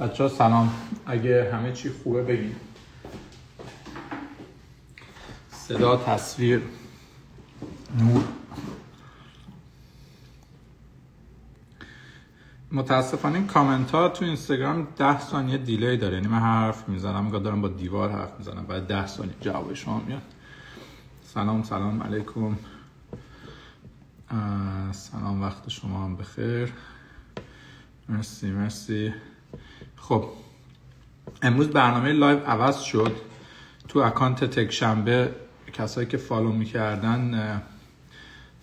[0.00, 0.72] بچه ها سلام.
[1.06, 2.56] اگه همه چی خوبه بگیم.
[5.50, 6.62] صدا تصویر.
[7.98, 8.24] نور.
[12.72, 16.14] متاسفانه این کامنت ها تو اینستاگرام ده ثانیه دیلی داره.
[16.14, 18.66] یعنی من حرف می‌زنم میگه دارم با دیوار حرف می‌زنم.
[18.66, 20.22] بعد ده ثانیه جواب شما میاد.
[21.22, 22.56] سلام سلام علیکم.
[24.92, 26.72] سلام وقت شما هم بخیر.
[28.08, 29.14] مرسی مرسی.
[29.96, 30.24] خب
[31.42, 33.16] امروز برنامه live عوض شد.
[33.88, 35.30] تو account تک شنبه
[35.72, 37.62] کسایی که follow می‌کردن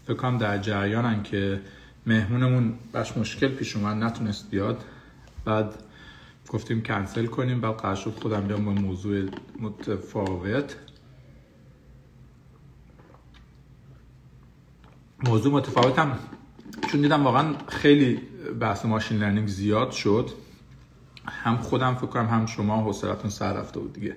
[0.04, 1.62] فکر کنم در جریانن که
[2.06, 4.84] مهمونمون بهش مشکل پیش اومد نتونست بیاد.
[5.46, 5.84] بعد
[6.50, 9.30] گفتیم کنسل کنیم بعد قرار خودم بیام با موضوع
[9.60, 10.76] متفاوت.
[15.24, 16.20] موضوع متفاوتم
[16.86, 18.16] چون دیدم واقعا خیلی
[18.60, 20.30] بحث machine learning زیاد شد.
[21.28, 24.16] هم خودم فکر کنم هم شما حوصلتون سر رفته بود دیگه.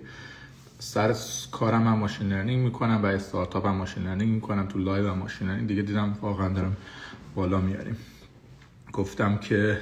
[0.78, 1.14] سر
[1.52, 5.48] کارم هم machine learning می‌کنم و استارتاپ هم machine learning می‌کنم تو live هم machine
[5.48, 6.76] learning دیگه دیدم واقعا دارم
[7.34, 7.96] بالا میاریم.
[8.92, 9.78] گفتم که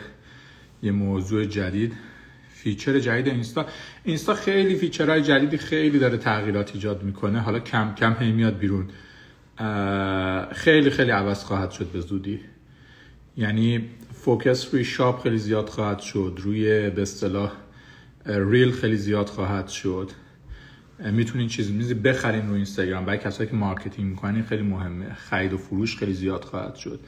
[0.83, 1.93] یه موضوع جدید
[2.49, 3.67] feature جدید اینستا.
[4.05, 7.41] اینستا خیلی feature های جدیدی خیلی داره تغییرات ایجاد می‌کنه.
[7.41, 8.89] حالا کم کم هی میاد بیرون.
[10.53, 12.41] خیلی خیلی عوض خواهد شد به زودی.
[13.37, 17.53] یعنی focus روی shop خیلی زیاد خواهد شد روی به اصطلاح
[18.27, 20.11] reel خیلی زیاد خواهد شد.
[21.13, 23.05] می‌تونین چیز میزی بخرین روی اینستاگرام.
[23.05, 25.15] برای کسایی که marketing می‌کنین خیلی مهمه.
[25.15, 27.01] خرید و فروش خیلی زیاد خواهد شد.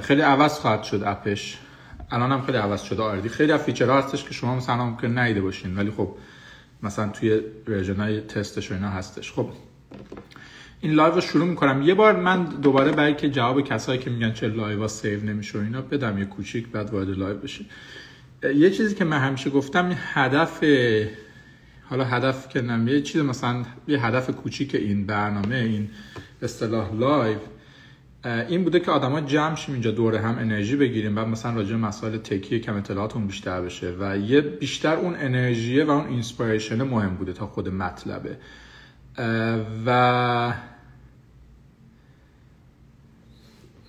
[0.00, 1.58] خیلی عوض خواهد شد app ش.
[2.10, 3.02] الان هم خیلی عوض شده.
[3.02, 5.76] already خیلی از feature ها هستش که شما مثلا ممکن ندیده باشین.
[5.76, 6.14] ولی خب
[6.82, 9.32] مثلا توی version های تستش و اینا هستش.
[9.32, 9.50] خب
[10.80, 11.82] این live رو شروع می‌کنم.
[11.82, 15.58] یه بار من دوباره برای که جواب کسایی که میگن چرا live ها save نمیشه
[15.58, 17.66] اینا بدم یه کوچیک بعد وارد live بشین
[18.56, 20.64] یه چیزی که من همیشه گفتم هدف
[21.84, 25.88] حالا هدف که نمیه یه چیز مثلا یه هدف کوچیک این برنامه این
[26.42, 27.38] اصطلاح live
[28.24, 31.14] این بوده که آدما جمع شیم اینجا دور هم انرژی بگیریم.
[31.14, 35.84] بعد مثلا راجع مسائل tech ی کم اطلاعاتون بیشتر بشه و یه بیشتر اون انرژیه
[35.84, 38.36] و اون inspiration مهم بوده تا خود مطلبه.
[39.86, 40.54] و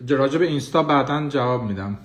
[0.10, 1.98] راجع به اینستا بعدا جواب میدم.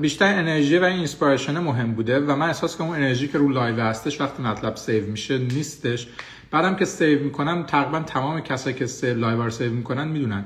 [0.00, 3.80] بیشتر انرژی و inspiration مهم بوده و من احساس کنم اون انرژی که رو live
[3.80, 6.08] هستش وقتی مطلب save میشه نیستش.
[6.50, 10.44] بعدم که save می‌کنم تقریبا تمام کسایی که save live رو save می‌کنن می‌دونن.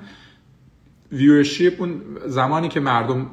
[1.13, 3.27] viewership اون زمانی که مردم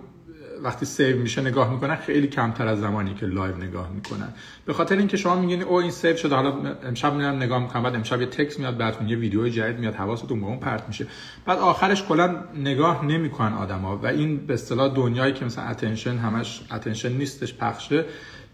[0.64, 4.34] وقتی save میشه نگاه می‌کنن خیلی کمتر از زمانی که live نگاه می‌کنن.
[4.66, 6.36] به خاطر اینکه شما میگین او این save شده.
[6.36, 9.96] حالا امشب میرم نگاه می‌کنم بعد امشب یه text میاد بعدتون یه ویدیو جدید میاد
[9.96, 11.08] حواستون به اون پرت میشه.
[11.46, 13.98] بعد آخرش کلا نگاه نمی‌کنن آدما.
[13.98, 18.06] و این به اصطلاح دنیایی که مثلا attention همش attention نیستش پخشه.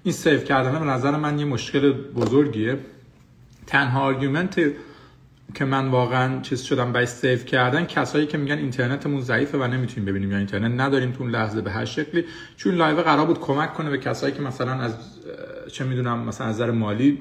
[0.03, 2.77] این save کردن به نظر من یه مشکل بزرگیه.
[3.67, 4.61] تنها argument
[5.53, 7.85] که من واقعا چیز شدم برای save کردن.
[7.85, 11.71] کسایی که میگن اینترنتمون ضعیفه و نمی‌تونیم ببینیم یا اینترنت نداریم تو اون لحظه به
[11.71, 12.25] هر شکلی.
[12.57, 14.95] چون live قرار بود کمک کنه به کسایی که مثلا از
[15.71, 17.19] چه می‌دونم مثلا از نظر مالی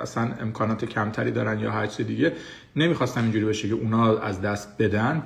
[0.00, 2.32] اصلا امکانات کمتری دارن یا هر چیز دیگه
[2.76, 5.22] نمی‌خواستم اینجوری بشه که اونا از دست بدن.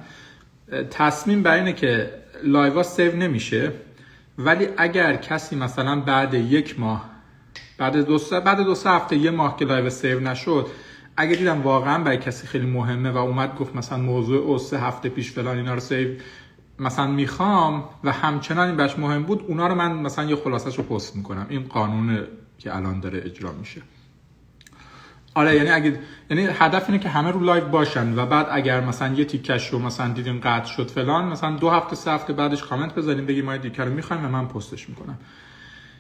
[0.91, 2.11] تصمیم بر اینه که
[2.45, 3.73] live save نمیشه.
[4.39, 7.11] ولی اگر کسی مثلا بعد یک ماه
[7.79, 10.67] بعد دو بعد دو هفته یه ماه که live save نشد
[11.21, 15.09] اگه دیدم واقعا برای کسی خیلی مهمه و اومد گفت مثلا موضوع او سه هفته
[15.09, 16.09] پیش فلان اینا رو save
[16.79, 20.85] مثلا می‌خوام و همچنان این بهش مهم بود اونا رو من مثلا یه خلاصش رو
[20.85, 21.47] پست می‌کنم.
[21.49, 22.27] این قانون
[22.59, 23.83] که الان داره اجرا میشه.
[25.35, 25.99] آره یعنی اگه
[26.31, 29.79] یعنی هدف اینه که همه رو live باشن و بعد اگر مثلا یه تیکش رو
[29.79, 33.57] مثلا دیدیم قطع شد فلان مثلا دو هفته سه هفته بعدش کامنت بذاریم بگیم ما
[33.57, 35.19] دیگه رو می‌خوایم و من پستش می‌کنم.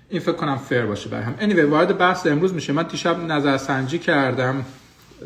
[0.08, 1.36] این فکر کنم fair باشه برای هم.
[1.36, 2.72] Anyway وارد بحث امروز میشه.
[2.72, 4.64] من دیشب نظرسنجی کردم.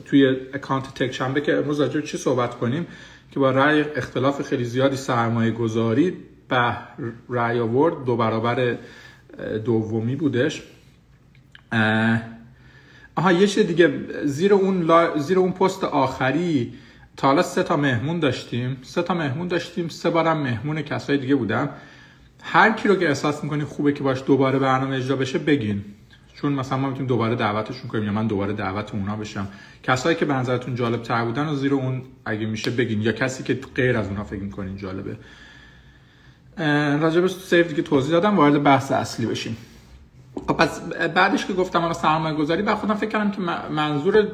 [0.04, 2.86] توی account تک شنبه که امروز راجع چی صحبت کنیم؟
[3.30, 6.16] که با رأی اختلاف خیلی زیادی سرمایه گذاری
[6.48, 6.76] به
[7.28, 8.76] رأی آورد دو برابر
[9.64, 10.62] دومی بودش.
[13.16, 13.92] آها یه چیز دیگه
[14.24, 16.72] زیر اون, زیر اون پست آخری
[17.16, 18.76] تا حالا سه تا مهمون داشتیم.
[18.82, 21.70] سه تا مهمون داشتیم سه بارم مهمون کسای دیگه بودم
[22.42, 25.84] هر کی رو که احساس می‌کنی خوبه که باش دوباره برنامه اجرا بشه بگین.
[26.34, 29.48] چون مثلا ما می‌تونیم دوباره دعوتشون کنیم یا من دوباره دعوت اونا بشم.
[29.82, 33.42] کسایی که به نظرتون جالب تر بودن و زیر اون اگه میشه بگین یا کسی
[33.42, 35.16] که غیر از اونا فکر می‌کنین جالبه.
[37.00, 39.56] راجب سیف دیگه توضیح دادم وارد بحث اصلی بشیم.
[40.34, 40.80] خب پس
[41.14, 43.40] بعدش که گفتم حالا سرمایه گذاری بعد خودم فکر کردم که
[43.72, 44.28] منظور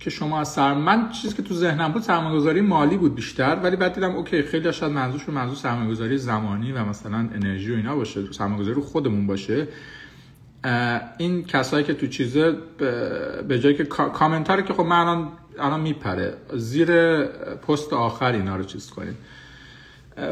[0.00, 3.76] که شما از سر من چیزی که تو ذهنم بود سرمایه‌گذاری مالی بود بیشتر ولی
[3.76, 8.32] بعد دیدم اوکی خیلی شاید منظورشون منظور سرمایه‌گذاری زمانی و مثلا انرژی و اینا باشه
[8.32, 9.68] سرمایه‌گذاری رو خودمون باشه.
[11.18, 12.56] این کسایی که تو چیزه
[13.48, 15.28] به جایی که کامنتاری که خب من الان
[15.58, 16.36] الان میپره.
[16.54, 17.22] زیر
[17.54, 19.16] پست آخر اینا رو چیز کنیم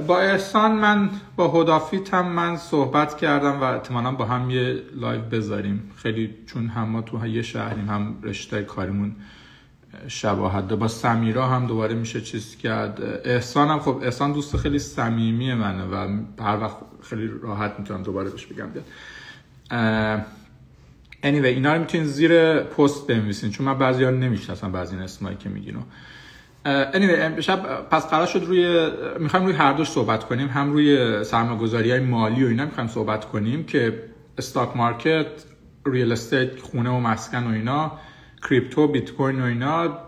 [0.06, 5.20] با احسان من با هدافیت هم من صحبت کردم و احتمالا با هم یه لایو
[5.20, 5.90] بذاریم.
[5.96, 9.16] خیلی چون هم ما تو یه شهریم هم رشته کاریمون
[10.08, 13.02] شباهت با سمیرا هم دوباره میشه چیز کرد.
[13.24, 18.30] احسان هم خب احسان دوست خیلی صمیمی منه و هر وقت خیلی راحت می‌تونم دوباره
[18.30, 18.84] بهش بگم بیاد.
[21.22, 25.36] Anyway اینا رو می‌تونین زیر پست بنویسین چون من بعضی ها نمی‌شناسم بعضی این اسمایی
[25.36, 25.76] که میگین
[26.92, 31.90] anyway شب پس قرار شد روی می‌خوایم روی هر دوش صحبت کنیم هم روی سرمایه‌گذاری
[31.90, 34.02] های مالی و اینا می‌خوایم صحبت کنیم که
[34.38, 35.26] stock market
[35.86, 37.92] real estate خونه و مسکن و اینا
[38.48, 39.98] crypto بیت کوین و اینا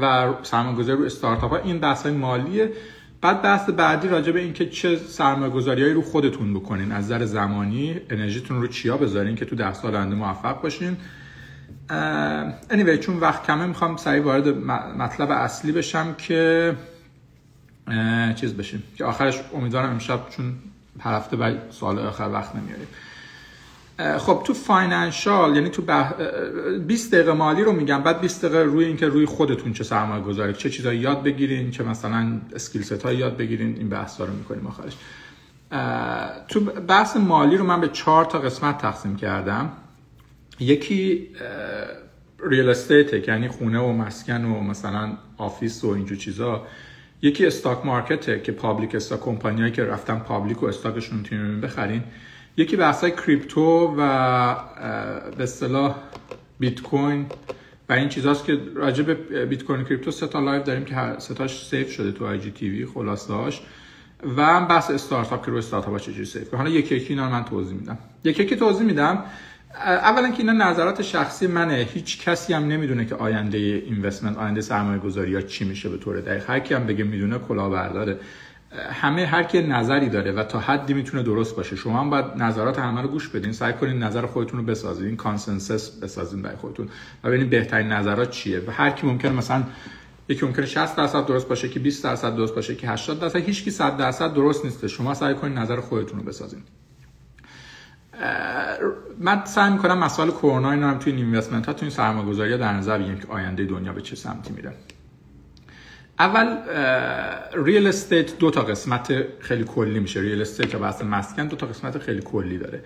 [0.00, 2.72] و سرمایه‌گذاری رو استارتاپ ها این بحث های مالیه.
[3.20, 6.92] بعد بحث بعدی راجع به اینکه چه سرمایه‌گذاریایی رو خودتون بکنین.
[6.92, 10.96] از نظر زمانی انرژیتون رو چیا بذارین که تو ده سال آینده موفق باشین.
[12.70, 14.48] anyway چون وقت کمه می‌خوام سریع وارد
[14.98, 16.76] مطلب اصلی بشم که
[18.36, 18.82] چیز بشیم.
[18.96, 20.54] که آخرش امیدوارم امشب چون
[21.00, 22.88] هر هفته بعد سال آخر وقت نمیاریم.
[24.18, 26.12] خب تو financial یعنی تو بح...
[26.86, 30.52] 20 دقیقه مالی رو میگم بعد 20 دقیقه روی اینکه روی خودتون چه سرمایه گذاری
[30.52, 34.66] چه چیزایی یاد بگیرین چه مثلا skill set های یاد بگیرین این بحث رو می‌کنیم
[34.66, 34.96] آخرش.
[36.48, 39.72] تو بحث مالی رو من به چهار تا قسمت تقسیم کردم.
[40.60, 41.28] یکی
[42.44, 46.66] real estate یعنی خونه و مسکن و مثلا office و اینجور چیزا.
[47.22, 51.60] یکی stock market ه که public stock کمپانیایی که رفتن public و stock شون می‌تونین
[51.60, 52.02] بخرین
[52.56, 54.54] یکی بحثای crypto و
[55.36, 55.94] به اصطلاح
[56.60, 57.26] بیت کوین
[57.88, 61.18] و این چیزاست که راجع به بیت کوین crypto سه تا live داریم که هر
[61.18, 63.60] سه تاش save شده تو IGTV خلاصش
[64.36, 67.78] و هم بحث استارتاپ که رو استارتاپ چجوری safe حالا یکی یکی اینا من توضیح
[67.78, 67.98] میدم.
[68.24, 69.24] یکی یکی توضیح میدم.
[69.84, 71.74] اولا که اینا نظرات شخصی منه.
[71.74, 76.50] هیچ کسی هم نمی‌دونه که آینده investment آینده سرمایه گذاری چی میشه به طور دقیق.
[76.50, 78.16] هر کی هم بگه می‌دونه کلاهبرداره.
[78.72, 82.78] همه هر کی نظری داره و تا حدی می‌تونه درست باشه شما هم باید نظرات
[82.78, 86.88] همه رو گوش بدین سعی کنین نظر خودتون رو بسازین این consensus بسازین برای خودتون
[87.24, 88.60] و ببینین بهترین نظرات چیه.
[88.66, 89.62] و هر کی ممکنه مثلا
[90.28, 93.64] یکی ممکنه 60 درصد درست باشه که 20 درصد درست باشه که 80 درصد هیچ
[93.64, 94.86] کی 100 درصد درست نیست.
[94.86, 96.62] شما سعی کنین نظر خودتون رو بسازین.
[99.18, 103.18] من سعی می‌کنم مسائل کرونا اینا هم توی investment ها توی این در نظر بگیریم
[103.18, 104.72] که آینده دنیا به چه سمتی میره.
[106.20, 106.56] اول
[107.64, 110.20] real estate دو تا قسمت خیلی کلی میشه.
[110.20, 112.84] real estate یا بحث مسکن دو تا قسمت خیلی کلی داره.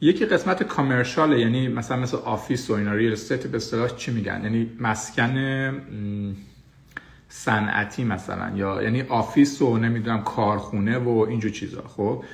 [0.00, 4.40] یکی قسمت commercial یعنی مثلا مثل office و اینا real estate به اصطلاح چی میگن؟
[4.42, 5.34] یعنی مسکن
[7.28, 11.82] صنعتی مثلا یا یعنی office و نمی‌دونم کارخونه و اینجور چیزا.
[11.82, 12.24] خب؟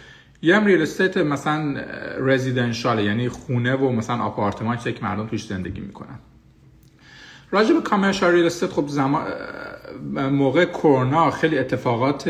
[0.42, 1.84] یه هم real estate مثلا
[2.18, 6.18] residential یعنی خونه و مثلا آپارتمان که مردم توش زندگی می‌کنن.
[7.50, 9.22] راجع به commercial real estate خب زمان
[10.30, 12.28] موقع کرونا خیلی اتفاقات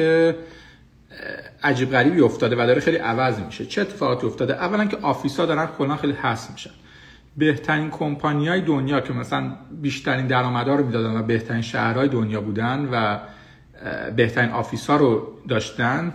[1.62, 3.66] عجیب غریبی افتاده و داره خیلی عوض میشه.
[3.66, 6.70] چه اتفاقاتی افتاده؟ اولا که office ا دارن کلا خیلی حس میشن.
[7.36, 12.88] بهترین کمپانی های دنیا که مثلا بیشترین درآمدها رو می‌دادن و بهترین شهرهای دنیا بودن
[12.92, 13.18] و
[14.16, 16.14] بهترین office ها رو داشتن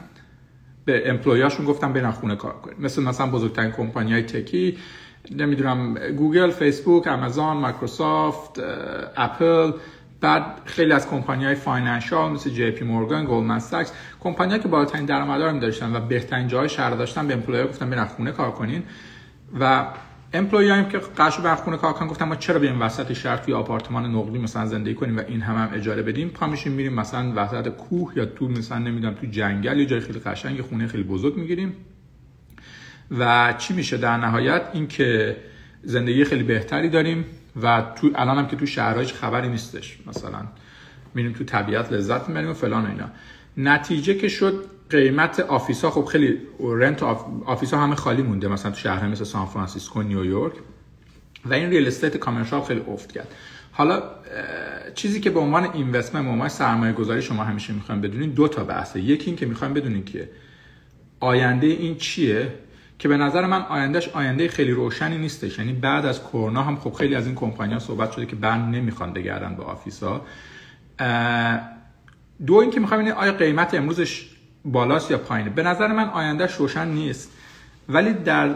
[0.86, 4.78] به employee اشون گفتن برن خونه کار کنید مثل مثلا بزرگترین کمپانی های tech ی
[5.32, 8.60] نمی‌دونم گوگل فیسبوک آمازون مایکروسافت
[9.18, 9.72] اپل.
[10.22, 15.06] بعد خیلی از کمپانی های financial مثل جی پی مورگان گلدمن ساکس کمپانی که بالاترین
[15.06, 18.84] درآمدها رو داشتن و بهترین جای شهر داشتن به employee گفتن برن خونه کار کنین.
[19.60, 19.86] و
[20.34, 23.54] employee هم که قش بر خونه کار کنن گفتن ما چرا بیایم وسط شهر توی
[23.54, 27.34] آپارتمان نقلی مثلا زندگی کنیم و این هم, هم اجاره بدیم؟ پا میشیم میریم مثلا
[27.36, 31.38] وسط کوه یا تو مثلا نمی‌دونم تو جنگل یا جای خیلی قشنگ خونه خیلی بزرگ
[31.38, 31.74] می‌گیریم.
[33.20, 35.38] و چی میشه در نهایت؟ اینکه
[35.84, 37.26] زندگی خیلی بهتری داریم.
[37.62, 40.40] و تو الان هم که تو شهرها هیچ خبری نیستش مثلا.
[41.14, 43.10] میریم تو طبیعت لذت می‌بریم و فلان و اینا.
[43.58, 47.04] نتیجه که شد قیمت office ها خب خیلی rent
[47.46, 50.54] office ها همه خالی مونده مثلا تو شهر مثل سان فرانسیسکو نیویورک.
[51.46, 53.28] و این real estate commercial خیلی افت کرد.
[53.72, 54.04] حالا
[54.96, 58.64] چیزی که به عنوان investment به عنوان سرمایه گذاری شما همیشه می‌خوایم بدونین دو تا
[58.64, 59.00] بحثه.
[59.00, 60.30] یکی این که می‌خوایم بدونین که
[61.20, 62.54] آینده این چیه؟
[63.00, 65.60] که به نظر من آیندهش آینده خیلی روشنی نیستش.
[65.60, 69.14] یعنی بعد از کرونا هم خب خیلی از این کمپانی‌ها صحبت شده که بعدا نمی‌خوان
[69.14, 70.22] برگردن به office ا
[72.48, 74.30] دو اینکه می‌خوایم این آیا قیمت امروزش
[74.66, 75.50] بالاست یا پایینه.
[75.50, 77.32] به نظر من آیندهش روشن نیست.
[77.90, 78.56] ولی در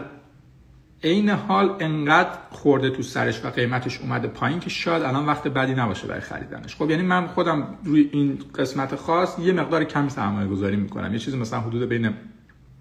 [1.04, 5.74] عین حال انقدر خورده تو سرش و قیمتش اومده پایین که شاید الان وقت بدی
[5.74, 6.76] نباشه برای خریدنش.
[6.76, 11.12] خب یعنی من خودم روی این قسمت خاص یه مقدار کمی سرمایه گذاری می‌کنم.
[11.12, 12.10] یه چیزی مثلا حدود بین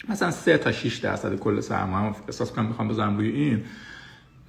[0.10, 3.64] مثلا 3 تا 6 درصد کل سرمایه احساس کنم می‌خوام بذارم روی این.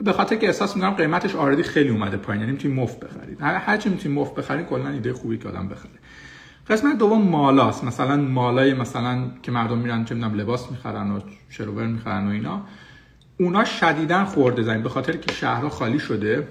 [0.01, 3.39] به خاطر که احساس می‌کنم قیمتش آردی خیلی اومده پایین یعنی می‌تونی مفت بخرید.
[3.41, 5.91] هر چی می‌تونی مفت بخرید کلا ایده خوبی که آدم بخره.
[6.71, 7.85] قسمت دوم مالاست.
[7.85, 12.63] مثلا مالای مثلا که مردم میرن چه می‌دونم لباس می‌خرن و شروور می‌خرن و اینا
[13.41, 16.49] اونا شدیدا خورده زنگ به خاطر که شهرها خالی شده.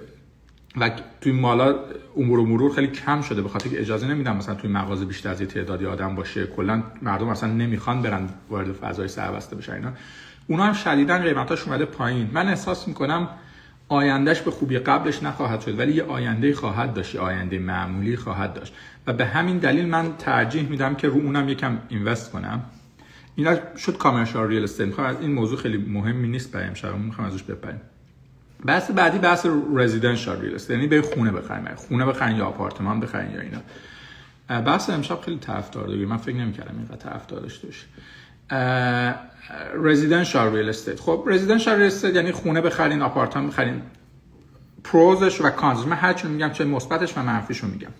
[0.77, 1.75] و توی مالا
[2.17, 5.29] امور و مرور خیلی کم شده به خاطر که اجازه نمیدن مثلا توی مغازه بیشتر
[5.29, 6.47] از یه تعدادی آدم باشه.
[6.47, 9.91] کلا مردم اصلا نمی‌خوان برن وارد فضای سربسته بشن اینا.
[10.47, 12.29] اونا هم شدیدا قیمتاش اومده پایین.
[12.33, 13.29] من احساس می‌کنم
[13.87, 18.73] آیندهش به خوبی قبلش نخواهد شد ولی یه آینده خواهد داشت آینده معمولی خواهد داشت.
[19.07, 22.63] و به همین دلیل من ترجیح میدم که رو اونم یکم invest کنم.
[23.35, 24.87] اینا شد commercial real estate.
[24.87, 26.97] می‌خوام از این موضوع خیلی مهمی نیست برای امشب.
[26.97, 27.81] می‌خوام ازش بپریم.
[28.65, 33.41] بحث بعدی بحث residential real یعنی به خونه بخریم خونه بخرین یا آپارتمان بخرین یا
[33.41, 33.59] اینا.
[34.61, 37.85] بحث امشب خیلی طرفدار داره من فکر نمی‌کردم اینقدر طرفدار داشته باشه
[39.83, 43.81] residential real estate خب residential real estate یعنی خونه بخرین آپارتمان بخرین
[44.83, 47.91] پروزش و کانزش من هر میگم چه مثبتش و منفیشو میگم.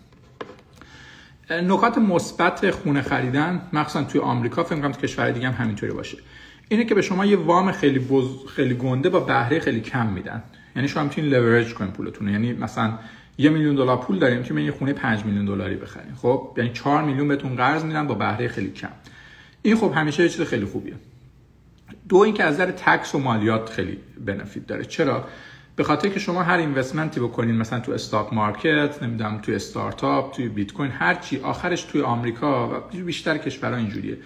[1.50, 6.18] نکات مثبت خونه خریدن مخصوصا توی آمریکا فکر کنم تو کشور دیگه هم همینطوری باشه.
[6.70, 8.26] اینه که به شما یه وام خیلی بز...
[8.56, 10.44] خیلی گنده با بهره خیلی کم میدن.
[10.76, 12.30] یعنی شما می‌تونید لورج کنین پولتون.
[12.30, 13.00] یعنی مثلا
[13.38, 17.04] یه میلیون دلار پول داریم که یه خونه 5 میلیون دلاری بخرین خب؟ یعنی 4
[17.04, 18.90] میلیون بهتون قرض میدن با بهره خیلی کم.
[19.62, 20.94] این خب همیشه یه چیز خیلی خوبیه.
[22.10, 24.86] دو اینکه از نظر tax و مالیات خیلی benefit داره.
[24.86, 25.28] چرا؟
[25.76, 30.36] به خاطر که شما هر investment ی بکنین مثلا تو stock market نمی‌دونم تو استارتاپ
[30.36, 34.18] توی بیت کوین هر چی آخرش توی آمریکا و بیشتر کشورها اینجوریه.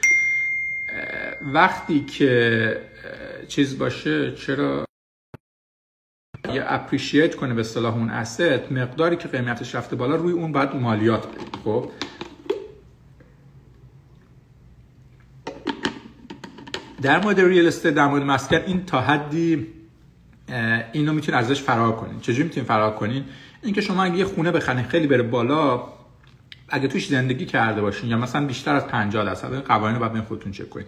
[1.42, 2.82] وقتی که
[3.48, 4.86] چیز باشه چرا
[6.54, 10.76] یه appreciate کنه به اصطلاح اون asset مقداری که قیمتش رفته بالا روی اون باید
[10.76, 11.92] مالیات بدید خب؟
[17.02, 19.68] در مورد ریل استیت در مورد مسکن این تا حدی
[20.92, 23.26] اینو می‌تونید ازش فرار کنین چجوری می‌تونید فرار کنین
[23.64, 25.97] اینکه شما اگه یه خونه بخرین خیلی بره بالا
[26.70, 30.52] اگه توش زندگی کرده باشین یا مثلا بیشتر از 50 درصد قوانین رو بعد خودتون
[30.52, 30.86] چک کنین.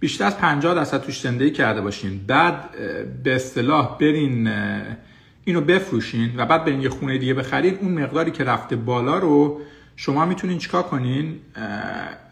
[0.00, 2.20] بیشتر از 50 درصد توش زندگی کرده باشین.
[2.26, 2.70] بعد
[3.22, 4.50] به اصطلاح برین
[5.44, 7.78] اینو بفروشین و بعد برین یه خونه دیگه بخرین.
[7.80, 9.60] اون مقداری که رفته بالا رو
[9.96, 11.40] شما می‌تونین چیکار کنین؟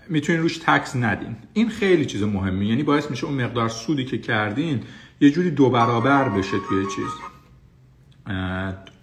[0.09, 1.37] می‌تونین روش tax ندین.
[1.53, 4.83] این خیلی چیز مهمی یعنی باعث میشه اون مقدار سودی که کردین
[5.21, 7.11] یه جوری دو برابر بشه توی چیز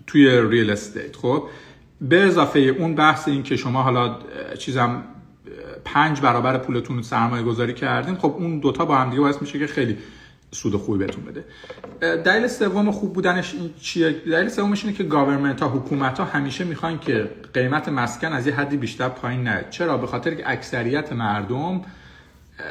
[0.07, 1.43] توی real estate خب؟
[2.01, 4.15] به اضافه اون بحث این که شما حالا
[4.59, 5.03] چیزم
[5.85, 9.67] پنج برابر پولتون سرمایه گذاری کردین خب اون دوتا با هم دیگه باعث میشه که
[9.67, 9.97] خیلی
[10.51, 11.45] سود خوبی بهتون بده.
[12.17, 16.63] دلیل سوم خوب بودنش این چیه؟ دلیل سومش اینه که government ها حکومت ها همیشه
[16.63, 19.65] می‌خوان که قیمت مسکن از یه حدی بیشتر پایین نره.
[19.69, 21.81] چرا؟ به خاطر که اکثریت مردم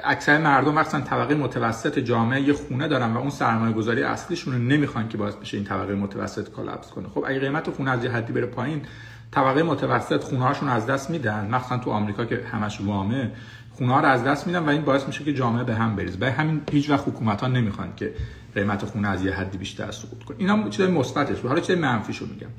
[0.05, 4.59] اکثر مردم مثلا طبقه متوسط جامعه یه خونه دارن و اون سرمایه گذاری اصلیشون رو
[4.59, 7.09] نمی‌خوان که باعث بشه این طبقه متوسط collapse کنه.
[7.09, 8.83] خب اگه قیمت خونه از یه حدی بره پایین
[9.31, 11.55] طبقه متوسط خونه هاشون از دست میدن.
[11.55, 13.31] مثلا تو آمریکا که همش وامه
[13.73, 16.19] خونه رو از دست میدن و این باعث میشه که جامعه به هم بریزه.
[16.19, 18.15] برای همین هیچ وقت حکومت ها نمی‌خوان که
[18.55, 20.37] قیمت خونه از یه حدی بیشتر سقوط کنه.
[20.41, 22.51] اینا چیز مثبتش حالا چیز منفیشو میگم.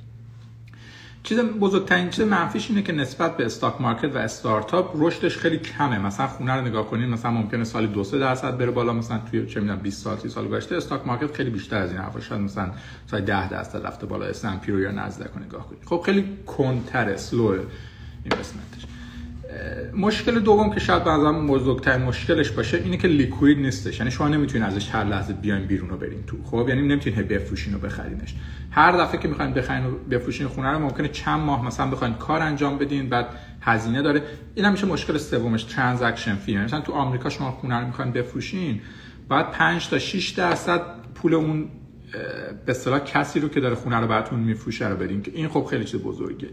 [1.27, 5.99] چیز بزرگترین چیز منفیش اینه که نسبت به stock market و استارتاپ رشدش خیلی کمه.
[5.99, 9.45] مثلا خونه رو نگاه کنین مثلا ممکنه سال 2 3 درصد بره بالا مثلا توی
[9.47, 12.19] چه می‌دونم 20 سال 30 سال گذشته stock market خیلی بیشتر از این حرفا.
[12.19, 12.71] شاید مثلا
[13.11, 17.55] سال 10 درصد رفته بالا S&P رو یا نزدک نگاه کنید خب خیلی کندتر slow
[18.23, 18.96] investment ش
[19.93, 23.99] مشکل دوم که شاید بعضا بزرگترین مشکلش باشه اینه که liquid نیستش.
[23.99, 26.37] یعنی شما نمی‌تونید ازش هر لحظه بیاین بیرون رو برین تو.
[26.43, 28.35] خب؟ یعنی نمی‌تونید بفروشین و بخرینش
[28.71, 32.41] هر دفعه که می‌خواین بخرین و بفروشین خونه رو ممکنه چند ماه مثلا بخواین کار
[32.41, 33.27] انجام بدین بعد
[33.61, 34.21] هزینه داره.
[34.55, 36.57] این هم میشه مشکل سومش transaction fee.
[36.57, 38.81] مثلا تو آمریکا شما خونه رو می‌خواین بفروشین
[39.29, 40.81] بعد 5 تا 6 درصد
[41.15, 41.67] پول اون
[42.65, 45.21] به کسی رو که داره خونه رو براتون میفروشه رو بدین.
[45.21, 46.47] که این خب خیلی چیز بزرگه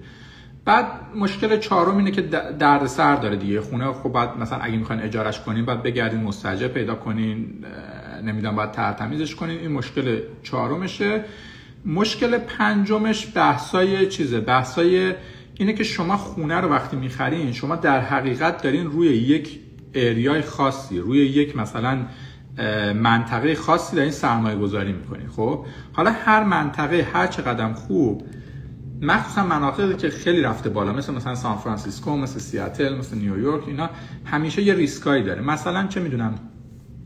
[0.64, 2.23] بعد مشکل چهارم اینه که
[2.59, 3.61] درد سر داره دیگه.
[3.61, 7.64] خونه خب بعد مثلا اگه می‌خواین اجارش کنین بعد بگردین مستجر پیدا کنین
[8.25, 9.59] نمی‌دونم باید ترتمیزش کنین.
[9.59, 11.25] این مشکل چهارمشه.
[11.87, 14.40] مشکل پنجمش بحثای چیزه.
[14.40, 15.14] بحثای
[15.54, 19.61] اینه که شما خونه رو وقتی می‌خرین شما در حقیقت دارین روی یک
[19.95, 21.99] area ی خاصی روی یک مثلا
[22.94, 28.23] منطقه خاصی دارین سرمایه گذاری می‌کنین خب؟ حالا هر منطقه هر چقدر خوب
[29.04, 33.90] مخصوصا مناطقی که خیلی رفته بالا مثل مثلا سان فرانسیسکو مثل سیاتل مثل نیویورک اینا
[34.25, 35.42] همیشه یه ریسکایی داره.
[35.42, 36.34] مثلا چه می‌دونم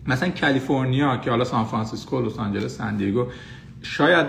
[0.06, 3.26] مثلا کالیفرنیا که حالا سان فرانسیسکو لس آنجلس سن دیگو
[3.82, 4.26] شاید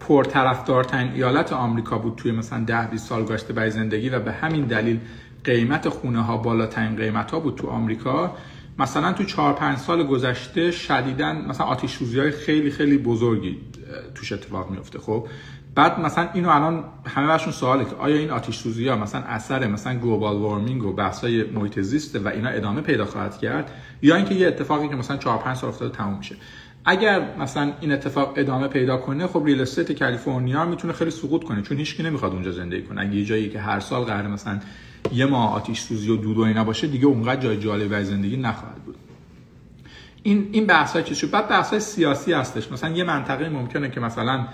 [0.00, 4.64] پرطرفدارترین ایالت آمریکا بود توی مثلا 10 20 سال گذشته برای زندگی و به همین
[4.64, 5.00] دلیل
[5.44, 8.36] قیمت خونه ها بالاترین قیمت ها بود تو آمریکا.
[8.78, 13.58] مثلا تو 4 5 سال گذشته شدیدن مثلا آتش های خیلی خیلی بزرگی
[14.14, 15.28] توش اتفاق میفته خب
[15.76, 19.66] بعد مثلا اینو الان همه برشون سواله که آیا این آتش سوزی ها مثلا اثر
[19.66, 23.70] مثلا global warming و بحثای محیط زیسته و اینا ادامه پیدا خواهد کرد
[24.02, 26.36] یا اینکه یه اتفاقی که مثلا 4 5 سال افتاده تموم میشه.
[26.84, 31.62] اگر مثلا این اتفاق ادامه پیدا کنه خب real estate کالیفرنیا می‌تونه خیلی سقوط کنه
[31.62, 33.00] چون هیچکی نمی‌خواد اونجا زندگی کنه.
[33.00, 34.60] اگه یه جایی که هر سال قرار مثلا
[35.12, 38.36] یه ماه آتش سوزی و دود و اینا باشه دیگه اونقدر جای جالب برای زندگی
[38.36, 38.96] نخواهد بود.
[40.22, 42.72] این این بحث چیز شد؟ بعد بحث سیاسی هستش.
[42.72, 44.46] مثلا یه منطقه ممکنه که مثلا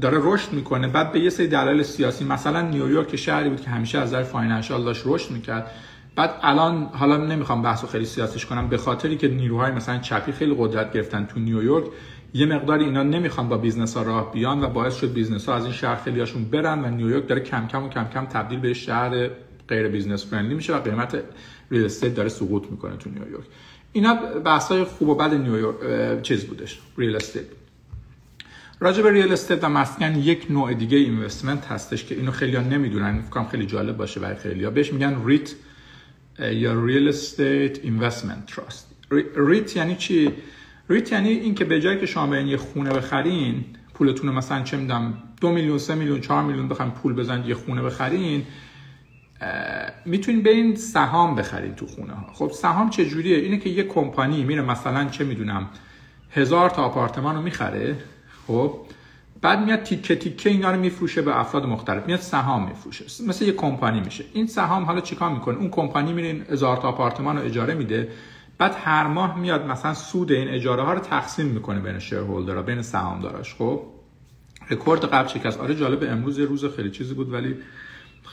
[0.00, 0.88] داره رشد می‌کنه.
[0.88, 4.84] بعد به یه سری دلایل سیاسی مثلا نیویورک شهری بود که همیشه از نظر financial
[4.84, 5.70] داشت رشد می‌کرد.
[6.16, 10.54] بعد الان حالا نمی‌خوام بحثو خیلی سیاسیش کنم به خاطری که نیروهای مثلا چپی خیلی
[10.58, 11.84] قدرت گرفتن تو نیویورک
[12.34, 15.64] یه مقداری اینا نمی‌خوان با business ها راه بیان و باعث شد business ها از
[15.64, 19.30] این شهر خیلیاشون برن و نیویورک داره کم کم و کم کم تبدیل به شهر
[19.68, 21.22] غیر business friendly میشه و قیمت
[21.70, 23.44] real estate داره سقوط می‌کنه تو نیویورک.
[23.92, 27.44] اینا بحثای خوب و بد نیویورک چیز بودش real estate
[28.82, 32.62] راجع به ریل استیت و مسکن یک نوع دیگه investment هستش که اینو خیلی ها
[32.62, 33.22] نمی‌دونن.
[33.22, 35.54] فکر خیلی جالب باشه برای خیلی ها بهش میگن REIT
[36.38, 38.94] یا real estate investment trust
[39.36, 40.32] REIT یعنی چی؟
[40.88, 45.14] REIT یعنی اینکه به جای که شما برین یه خونه بخرین پولتون مثلا چه می‌دونم
[45.40, 48.42] دو میلیون سه میلیون چهار میلیون بخواین پول بزنید یه خونه بخرین
[50.06, 54.44] می‌تونین برین سهام بخرید تو خونه ها خب سهام چه جوریه اینه که یه کمپانی
[54.44, 55.68] میره مثلا چه می‌دونم
[56.30, 57.96] هزار تا آپارتمان رو می‌خره.
[58.52, 58.74] خب
[59.42, 62.06] بعد میاد تیکه تیکه اینا رو میفروشه به افراد مختلف.
[62.06, 63.04] میاد سهام میفروشه.
[63.28, 64.24] مثل یه کمپانی میشه.
[64.32, 68.08] این سهام حالا چیکار می‌کنه؟ اون کمپانی میره هزار تا آپارتمان رو اجاره میده.
[68.58, 72.82] بعد هر ماه میاد مثلا سود این اجاره ها رو تقسیم می‌کنه بین شیرهولدرها بین
[72.82, 73.54] سهامداراش.
[73.54, 73.82] خب
[74.70, 75.60] رکورد قبل شکست.
[75.60, 77.56] آره جالب امروز یه روز خیلی چیزی بود ولی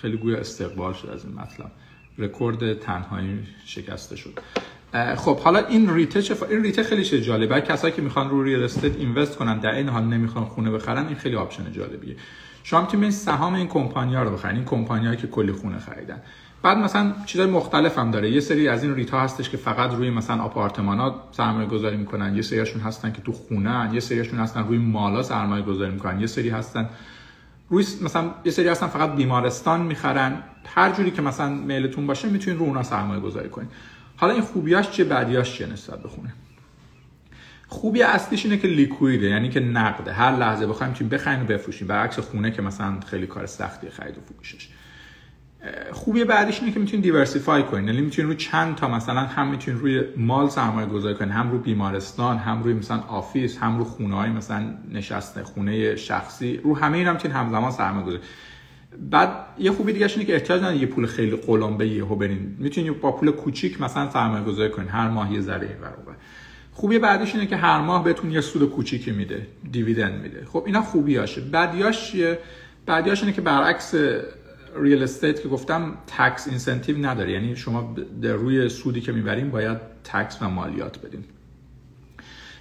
[0.02, 1.72] خیلی گویا استقبال شد از این مطلب.
[2.18, 4.40] رکورد تنهایی شکسته شد.
[5.18, 7.62] خب حالا این REIT ه چه این REIT ه خیلی چه جالبه.
[7.62, 11.16] کسایی که می‌خوان رو real estate invest کنن در این حال نمی‌خوان خونه بخرن این
[11.16, 12.16] خیلی option جالبیه.
[12.64, 16.22] شما می‌تونید سهام این کمپانیا رو بخرین این کمپانیایی که کلی خونه خریدن.
[16.64, 18.32] بعد مثلا چیزای مختلف هم داره.
[18.32, 22.36] یه سری از این REIT ا هستش که فقط روی مثلا آپارتمانات سرمایه گذاری می‌کنن.
[22.36, 26.20] یه سریاشون هستن که تو خونه یه سریاشون هستن روی mall ا سرمایه گذاری می‌کنن.
[26.20, 26.90] یه سری هستن
[27.70, 30.44] روی مثلا یه سری هستن فقط بیمارستان می‌خرن.
[30.66, 33.70] هر جوری که مثلا میلتون باشه می‌تونین رو اونا سرمایه گذاری کنین
[34.20, 36.34] حالا این خوبیاش چه بدیاش چه نسبت به خونه
[37.68, 40.14] خوبی اصلیش اینه که liquid ه یعنی که نقده.
[40.14, 41.88] هر لحظه بخوایم چی بخریم و بفروشیم.
[41.88, 44.70] برعکس خونه که مثلا خیلی کار سختی خرید و فروشش.
[45.92, 49.82] خوبی بعدش اینه که می‌تونید diversify کنین یعنی می‌تونید روی چند تا مثلا هم می‌تونید
[49.82, 54.16] روی mall سرمایه گذاری کنین هم روی بیمارستان هم روی مثلا office هم روی خونه
[54.16, 56.58] های مثلا نشسته خونه شخصی.
[56.58, 58.22] رو همه اینا می‌تونید همزمان سرمایه گذاری.
[59.12, 62.56] بعد یه خوبی دیگه اینه که احتیاج نداره یه پول خیلی قلمبه یهو برین.
[62.60, 64.88] می‌تونید با پول کوچیک مثلا سرمایه گذاری کنین.
[64.88, 66.14] هر ماه یه ذره برابر.
[66.74, 69.48] خوبی بعدش اینه که هر ماه بهتون یه سود کوچیکی میده.
[69.72, 70.46] dividend میده.
[70.46, 72.16] خب اینا خوبیاشه بدیاش
[72.86, 73.94] بدیاش اینه که برعکس
[74.76, 77.32] real estate که گفتم tax incentive نداره.
[77.32, 81.24] یعنی شما در روی سودی که می‌بریم باید tax و مالیات بدیم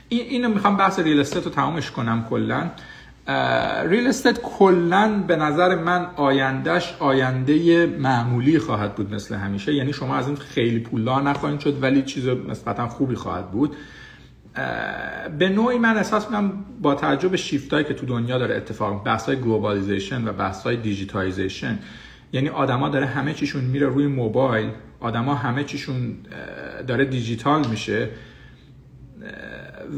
[0.08, 2.70] این اینو می‌خوام بحث real estate رو تمامش کنم کلا.
[3.84, 9.74] real estate کلا به نظر من آیندهش آینده معمولی خواهد بود مثل همیشه.
[9.74, 13.76] یعنی شما از این خیلی پولدار نخواهید شد ولی چیز نسبتا خوبی خواهد بود.
[15.38, 19.36] به نوعی من احساس می‌کنم با تعجب شیفتایی که تو دنیا داره اتفاق بحث های
[19.36, 21.78] globalization و بحث های digitization
[22.32, 26.16] یعنی آدما داره همه چیشون میره روی موبایل آدما همه چیشون
[26.86, 28.08] داره دیجیتال میشه.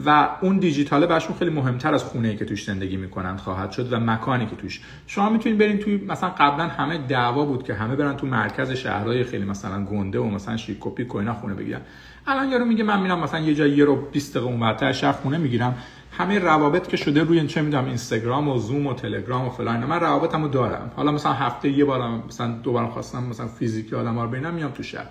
[0.06, 3.92] و اون دیجیتاله برشون خیلی مهمتر از خونه ای که توش زندگی می‌کنن خواهد شد
[3.92, 4.80] و مکانی که توش.
[5.06, 9.24] شما می‌تونید برین توی مثلا قبلا همه دعوا بود که همه برن تو مرکز شهرهای
[9.24, 11.80] خیلی مثلا گنده و مثلا شیکوپی کوینا خونه بگیرن.
[12.26, 15.38] الان یارو میگه من میرم مثلا یه جای یه رو 20 دقیقه اونورتر شهر خونه
[15.38, 15.74] می‌گیرم.
[16.12, 20.00] همه روابط که شده روی چه می‌دونم اینستاگرام و زوم و تلگرام و فلان من
[20.00, 20.92] روابطمو دارم.
[20.96, 24.70] حالا مثلا هفته یه بارم مثلا دو بارم خواستم مثلا فیزیکی آدما رو ببینم میام
[24.70, 25.06] تو شهر.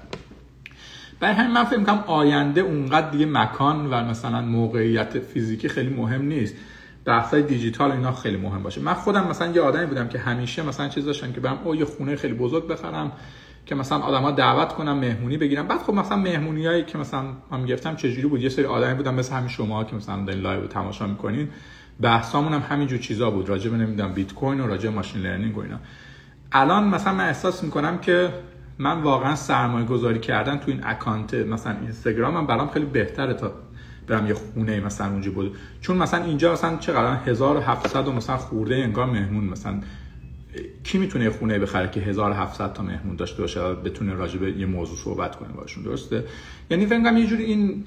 [1.19, 6.21] برای همین من فکر می‌کنم آینده اونقدر دیگه مکان و مثلا موقعیت فیزیکی خیلی مهم
[6.21, 6.55] نیست.
[7.05, 8.81] بحثای دیجیتال اینا خیلی مهم باشه.
[8.81, 11.85] من خودم مثلا یه آدمی بودم که همیشه مثلا چیز داشتم که برم او یه
[11.85, 13.11] خونه خیلی بزرگ بخرم
[13.65, 17.95] که مثلا آدما دعوت کنم مهمونی بگیرم بعد خب مثلا مهمونیایی که مثلا من گرفتم
[17.95, 21.49] چجوری بود؟ یه سری آدمی بودم مثل همین شما که مثلا دارین live تماشا می‌کنین.
[22.01, 23.49] بحثامون هم همینجور چیزا بود.
[23.49, 25.79] راجع به نمی‌دونم بیت کوین و راجع machine learning و اینا.
[26.51, 28.29] الان مثلا من احساس می‌کنم که
[28.79, 33.51] من واقعا سرمایه گذاری کردن تو این اکانت مثلا اینستاگرام هم برام خیلی بهتره تا
[34.07, 35.57] برم یه خونه مثلا اونجا بود.
[35.81, 39.79] چون مثلا اینجا مثلا چقدر 1700 و مثلا خورده انگار مهمون مثلا.
[40.83, 44.97] کی می‌تونه خونه بخره که 1700 تا مهمون داشته باشه؟ بتونه راجع به یه موضوع
[44.97, 46.23] صحبت کنه باشون درسته؟
[46.69, 47.85] یعنی فکر یه جوری این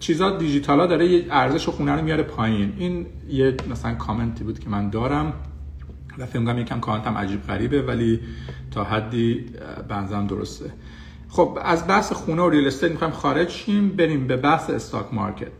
[0.00, 2.72] چیزا دیجیتالا داره یه ارزش خونه رو میاره پایین.
[2.78, 5.32] این یه مثلا کامنتی بود که من دارم
[6.18, 8.20] و فکر کنم یکم کامنتم عجیب غریبه ولی
[8.74, 9.44] تا حدی
[9.88, 10.72] بنظرم درسته.
[11.28, 15.52] خب از بحث خونه و real estate می‌خوایم خارج شیم بریم به بحث stock market.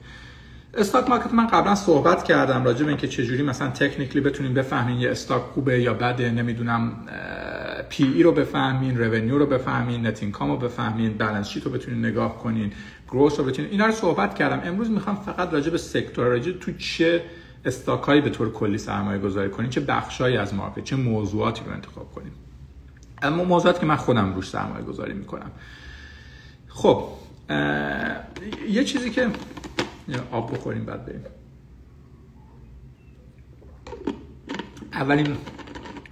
[0.75, 5.11] stock market من قبلا صحبت کردم راجع به اینکه چجوری مثلا technically بتونیم بفهمین یه
[5.11, 6.93] stock خوبه یا بده نمی‌دونم
[7.89, 12.39] P/E رو بفهمین revenue رو بفهمین net income رو بفهمین balance sheet رو بتونین نگاه
[12.39, 12.73] کنین
[13.09, 13.71] growth رو بتونین.
[13.71, 14.69] اینا رو صحبت کردم.
[14.69, 17.23] امروز می‌خوام فقط راجع به sector راجع تو چه
[17.65, 22.13] استاکایی به طور کلی سرمایه گذاری کنین چه بخشایی از مارکت چه موضوعاتی رو انتخاب
[22.13, 22.33] کنیم.
[23.23, 25.51] اما موضوعاتی که من خودم روش سرمایه گذاری می‌کنم.
[26.69, 27.09] خب
[28.69, 29.31] یه چیزی که
[30.33, 31.25] آب بخوریم بعد بریم.
[34.93, 35.37] اولین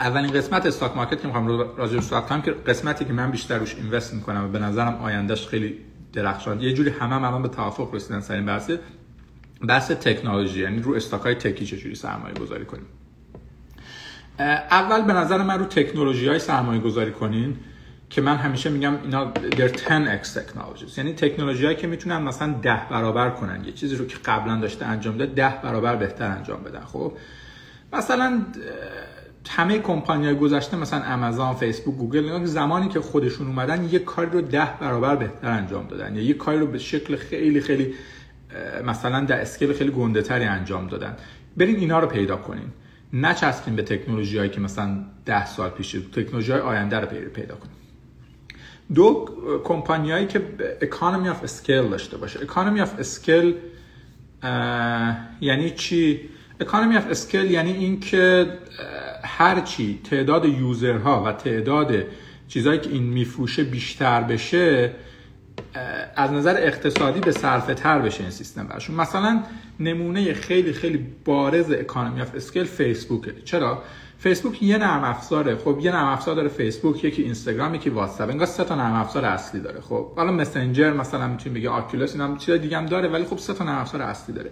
[0.01, 3.59] اولین قسمت استاک مارکت که می‌خوام راجع به صحبت کنم که قسمتی که من بیشتر
[3.59, 5.79] روش اینوست می‌کنم و به نظرم آیندهش خیلی
[6.13, 8.71] درخشان یه جوری همه هم الان به توافق رسیدن سر این بحث
[9.69, 12.87] بحث تکنولوژی یعنی رو استاک های تکی چجوری سرمایه گذاری کنیم.
[14.71, 17.57] اول به نظر من رو تکنولوژی های سرمایه گذاری کنین
[18.11, 20.99] که من همیشه میگم اینا در 10x technologies.
[20.99, 23.65] یعنی تکنولوژی هایی که می‌تونن مثلا ده برابر کنن.
[23.65, 26.81] یه چیزی رو که قبلا داشته انجام داد ده برابر بهتر انجام بدن.
[26.81, 27.13] خب؟
[27.93, 28.43] مثلا
[29.49, 34.41] همه کمپانی های گذشته مثلا آمازون فیسبوک گوگل زمانی که خودشون اومدن یه کاری رو
[34.41, 36.17] ده برابر بهتر انجام دادن.
[36.17, 37.95] یا یه کاری رو به شکل خیلی خیلی
[38.85, 41.17] مثلا در scale خیلی گنده تری انجام دادن.
[41.57, 42.73] برین اینا رو پیدا کنین.
[43.13, 47.81] نچسبین به تکنولوژی هایی که مثلا ده سال پیش تکنولوژی های آینده رو پیدا کنین
[48.95, 49.29] دو
[49.65, 50.43] کمپانیایی که
[50.83, 52.41] economy of scale داشته باشه.
[52.43, 53.55] economy of scale
[55.41, 56.21] یعنی چی؟
[56.61, 58.47] economy of scale یعنی اینکه
[59.25, 61.95] هر چی تعداد user ها و تعداد
[62.49, 64.93] چیزهایی که این میفروشه بیشتر بشه
[66.17, 69.43] از نظر اقتصادی به صرفه تر بشه این سیستم براشون مثلا
[69.81, 73.35] نمونه خیلی خیلی بارز economy of scale فیسبوکه.
[73.45, 73.83] چرا؟
[74.19, 75.57] فیسبوک یه نرم افزاره.
[75.57, 78.31] خب یه نرم افزار داره فیسبوک یکی اینستاگرام یکی واتساپ.
[78.31, 79.81] انگار سه تا نرم افزار اصلی داره.
[79.81, 83.55] خب حالا مسنجر مثلا می‌تونیم بگه آکولوس اینا چیز دیگه هم داره ولی خب سه
[83.55, 84.51] تا نرم افزار اصلی داره.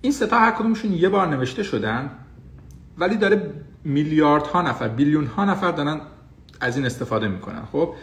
[0.00, 2.10] این سه تا هر کدومشون یه بار نوشته شدن
[2.98, 3.52] ولی داره
[3.84, 6.00] میلیاردها نفر billion ها نفر دارن
[6.60, 7.62] از این استفاده می‌کنن.
[7.72, 7.94] خب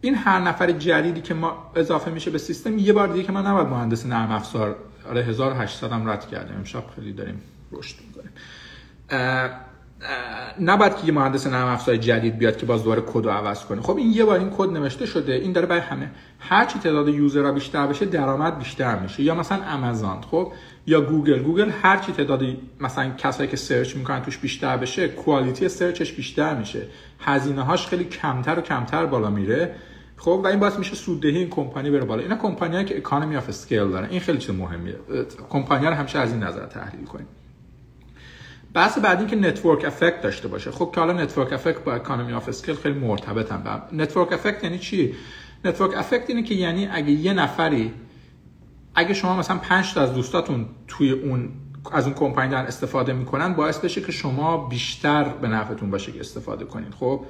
[0.00, 3.40] این هر نفر جدیدی که ما اضافه میشه به سیستم یه بار دیگه که ما
[3.40, 4.76] نباید مهندس نرم افزار
[5.08, 6.56] آره 1800 هم رد کردیم.
[6.56, 7.42] امشب خیلی داریم
[7.72, 8.30] رشد می‌کنیم.
[10.60, 13.80] نباید که یه مهندس نرم افزار جدید بیاد که باز دوباره کد رو عوض کنه.
[13.82, 15.32] خب این یه بار این کد نوشته شده.
[15.32, 16.10] این داره برای همه.
[16.40, 19.22] هر چی تعداد user ها بیشتر بشه درآمد بیشتر میشه.
[19.22, 20.52] یا مثلا آمازون خب؟
[20.86, 21.38] یا گوگل.
[21.38, 22.42] گوگل هر چی تعداد
[22.80, 26.82] مثلا کسایی که search می‌کنن توش بیشتر بشه quality search ش بیشتر میشه.
[27.20, 29.74] هزینه هاش خیلی کمتر و کمتر بالا میره.
[30.16, 32.22] خب و این باعث میشه سوددهی این کمپانی بره بالا.
[32.22, 34.10] اینا کمپانیایی که economy of scale دارن.
[34.10, 34.96] این خیلی چیز مهمیه.
[35.50, 37.26] کمپانی رو همیشه از این نظر تحلیل کنیم.
[38.74, 40.70] بحث بعدی که network effect داشته باشه.
[40.70, 43.56] خب که حالا network effect با economy of scale خیلی مرتبطن.
[43.56, 45.14] با network effect یعنی چی؟
[45.64, 47.92] network effect اینه که یعنی اگه یه نفری
[48.94, 51.48] اگه شما مثلا 5 تا از دوستاتون توی اون
[51.92, 56.20] از اون کمپانی دارن استفاده می‌کنن باعث بشه که شما بیشتر به نفعتون باشه که
[56.20, 56.90] استفاده کنین.
[56.90, 57.24] خب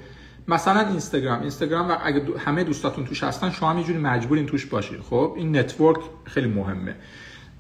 [0.48, 4.66] مثلا اینستاگرام اینستاگرام و اگه همه دوستاتون توش هستن شما هم یه جوری مجبورین توش
[4.66, 5.00] باشین.
[5.00, 6.94] خب این network خیلی مهمه.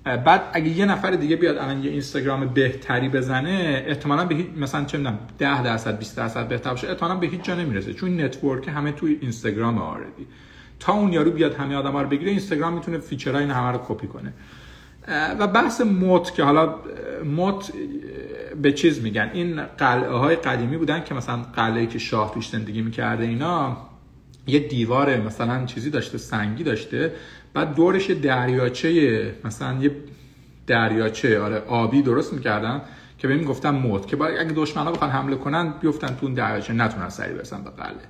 [0.04, 4.84] بعد اگه یه نفر دیگه بیاد الان یه اینستاگرام بهتری بزنه احتمالا به هیچ مثلا
[4.84, 7.94] چه می‌دونم 10 درصد 20 درصد بهتر باشه احتمالا به هیچ جا نمی‌رسه.
[7.94, 10.26] چون network همه توی اینستاگرام already
[10.80, 13.80] تا اون یارو بیاد همه آدما رو بگیره اینستاگرام می‌تونه feature های این همه رو
[13.88, 14.32] کپی کنه.
[15.38, 16.74] و بحث moat که حالا
[17.24, 17.72] moat
[18.62, 19.30] به چیز میگن.
[19.34, 23.76] این قلعه های قدیمی بودن که مثلا قلعه که شاه توش زندگی می‌کرده اینا
[24.46, 27.12] یه دیوار مثلا چیزی داشته سنگی داشته
[27.54, 29.90] بعد دورش دریاچه مثلا یه
[30.66, 32.82] دریاچه آره آبی درست می‌کردن
[33.18, 37.08] که بهم گفتن moat که اگه دشمنا بخوان حمله کنن بیفتن تو اون دریاچه نتونن
[37.08, 38.06] سریع برسن به قلعه.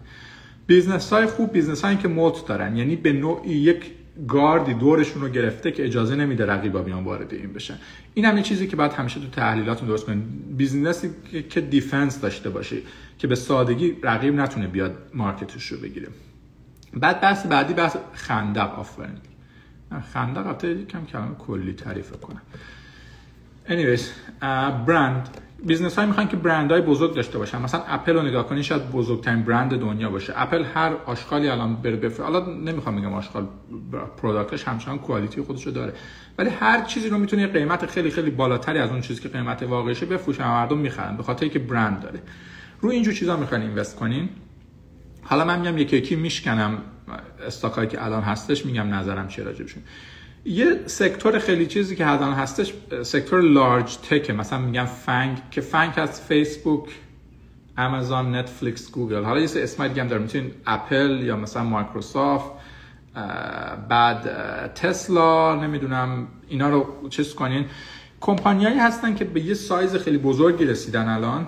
[0.66, 3.92] business های خوب business هایی که moat دارن یعنی به نوعی یک
[4.28, 7.78] گاردی دورشون رو گرفته که اجازه نمیده رقیبا بیان وارد این بشن.
[8.14, 11.10] این هم چیزی که بعد همیشه تو تحلیلاتون درست کنید business ی
[11.50, 12.76] که defense داشته باشه
[13.18, 16.08] که به سادگی رقیب نتونه بیاد market ش رو بگیره.
[16.94, 19.18] بعد بحث بعدی بحث خندق آفرین.
[20.12, 22.42] خندق البته کم کلمه کلی تعریف کنم.
[23.68, 24.02] Anyways
[24.86, 25.28] برند
[25.64, 27.62] business های می‌خوان که برند های بزرگ داشته باشن.
[27.62, 30.32] مثلا اپل رو نگاه کنین شاید بزرگترین برند دنیا باشه.
[30.36, 33.46] اپل هر آشغالی الان بره بفر حالا نمی‌خوام بگم آشغال
[34.22, 35.92] product ش همچنان quality خودشو داره.
[36.38, 40.06] ولی هر چیزی رو می‌تونه قیمت خیلی خیلی بالاتری از اون چیزی که قیمت واقعیشه
[40.06, 42.20] بفروشه و مردم می‌خرن به خاطر که برند داره.
[42.80, 44.28] رو اینجور چیزا می‌خواین invest کنین.
[45.22, 46.78] حالا من میگم یکی یکی میشکنم
[47.46, 49.82] stock ایی که الان هستش میگم نظرم چیه راجبشون
[50.46, 55.92] یه sector خیلی چیزی که الان هستش sector large tech مثلا میگم FANG که FANG
[55.96, 56.88] از فیسبوک
[57.78, 62.50] آمازون نتفلیکس گوگل حالا یه سه اسم دیگه هم داره می‌تونین اپل یا مثلا مایکروسافت
[63.88, 64.26] بعد
[64.74, 67.64] تسلا نمی‌دونم اینا رو چیز کنین.
[68.20, 71.46] کمپانیایی هستن که به یه سایز خیلی بزرگی رسیدن الان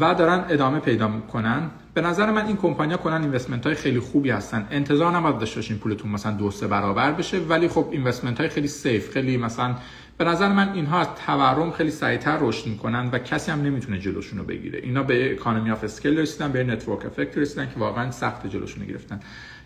[0.00, 1.70] و دارن ادامه پیدا می‌کنن.
[1.94, 4.68] به نظر من این کمپانیا کنن investment های خیلی خوبی هستن.
[4.70, 8.68] انتظار نباید داشته باشین پولتون مثلا دو سه برابر بشه ولی خب investment های خیلی
[8.68, 9.74] safe خیلی مثلا
[10.18, 14.38] به نظر من اینها از تورم خیلی سریعتر رشد می‌کنن و کسی هم نمی‌تونه جلوشون
[14.38, 14.78] رو بگیره.
[14.78, 19.20] اینا به economy of scale رسیدن به network effect رسیدن که واقعا سخت جلوشون گرفتن.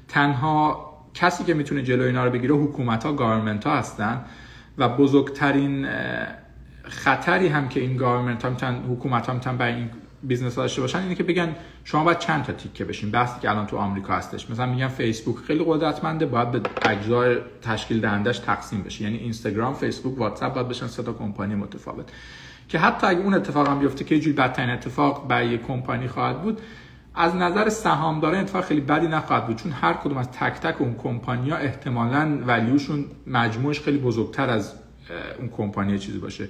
[0.08, 4.24] تنها کسی که می‌تونه جلو اینا رو بگیره حکومت ها government ها هستن
[4.78, 5.88] و بزرگترین
[6.82, 9.90] خطری هم که این government ها می‌تونن حکومت ها می‌تونن برای این
[10.22, 13.10] business داشته باشن اینه که بگن شما باید چند تا تیکه بشین.
[13.10, 14.50] بحثی که الان تو آمریکا هستش.
[14.50, 19.04] مثلا میگن فیسبوک خیلی قدرتمنده باید به اجزای تشکیل دهندش تقسیم بشه.
[19.04, 22.12] یعنی اینستاگرام فیسبوک واتساپ باید بشن سه تا کمپانی متفاوت.
[22.68, 26.08] که حتی اگه اون اتفاق هم بیفته که یه جوری بدترین اتفاق برای یک کمپانی
[26.08, 26.60] خواهد بود
[27.14, 29.56] از نظر سهامداران اتفاق خیلی بدی نخواهد بود.
[29.56, 34.74] چون هر کدوم از تک تک اون کمپانیا احتمالاً ولیوشون مجموعش خیلی بزرگتر از
[35.38, 36.48] اون کمپانی چیزی باشه.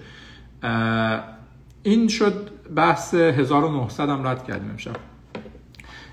[1.82, 4.96] این شد بحث 1900 هم رد کردیم امشب.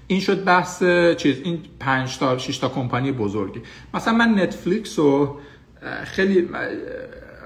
[0.07, 0.83] این شد بحث
[1.17, 3.61] چیز این 5 تا 6 تا کمپانی بزرگی.
[3.93, 5.39] مثلا من نتفلیکس رو
[6.03, 6.49] خیلی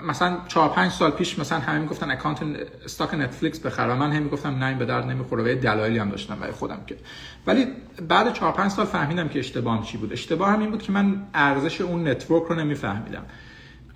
[0.04, 2.44] مثلا 4 5 سال پیش مثلا همه می‌گفتن اکانت
[2.86, 6.10] stock نتفلیکس بخر و من هم می‌گفتم نه این به درد نمی‌خوره و دلایلی هم
[6.10, 6.98] داشتم برای خودم که.
[7.48, 7.68] ولی
[8.08, 10.14] بعد 4 5 سال فهمیدم که اشتباهم چی بود.
[10.14, 13.24] اشتباه هم این بود که من ارزش اون network رو نمیفهمیدم.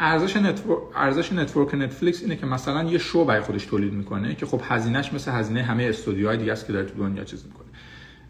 [0.03, 4.45] ارزش network ارزش network نتفلیکس اینه که مثلا یه شو برای خودش تولید می‌کنه که
[4.45, 7.67] خب هزینهش مثل هزینه همه استودیوهای دیگه است که داره تو دنیا چیز می‌کنه.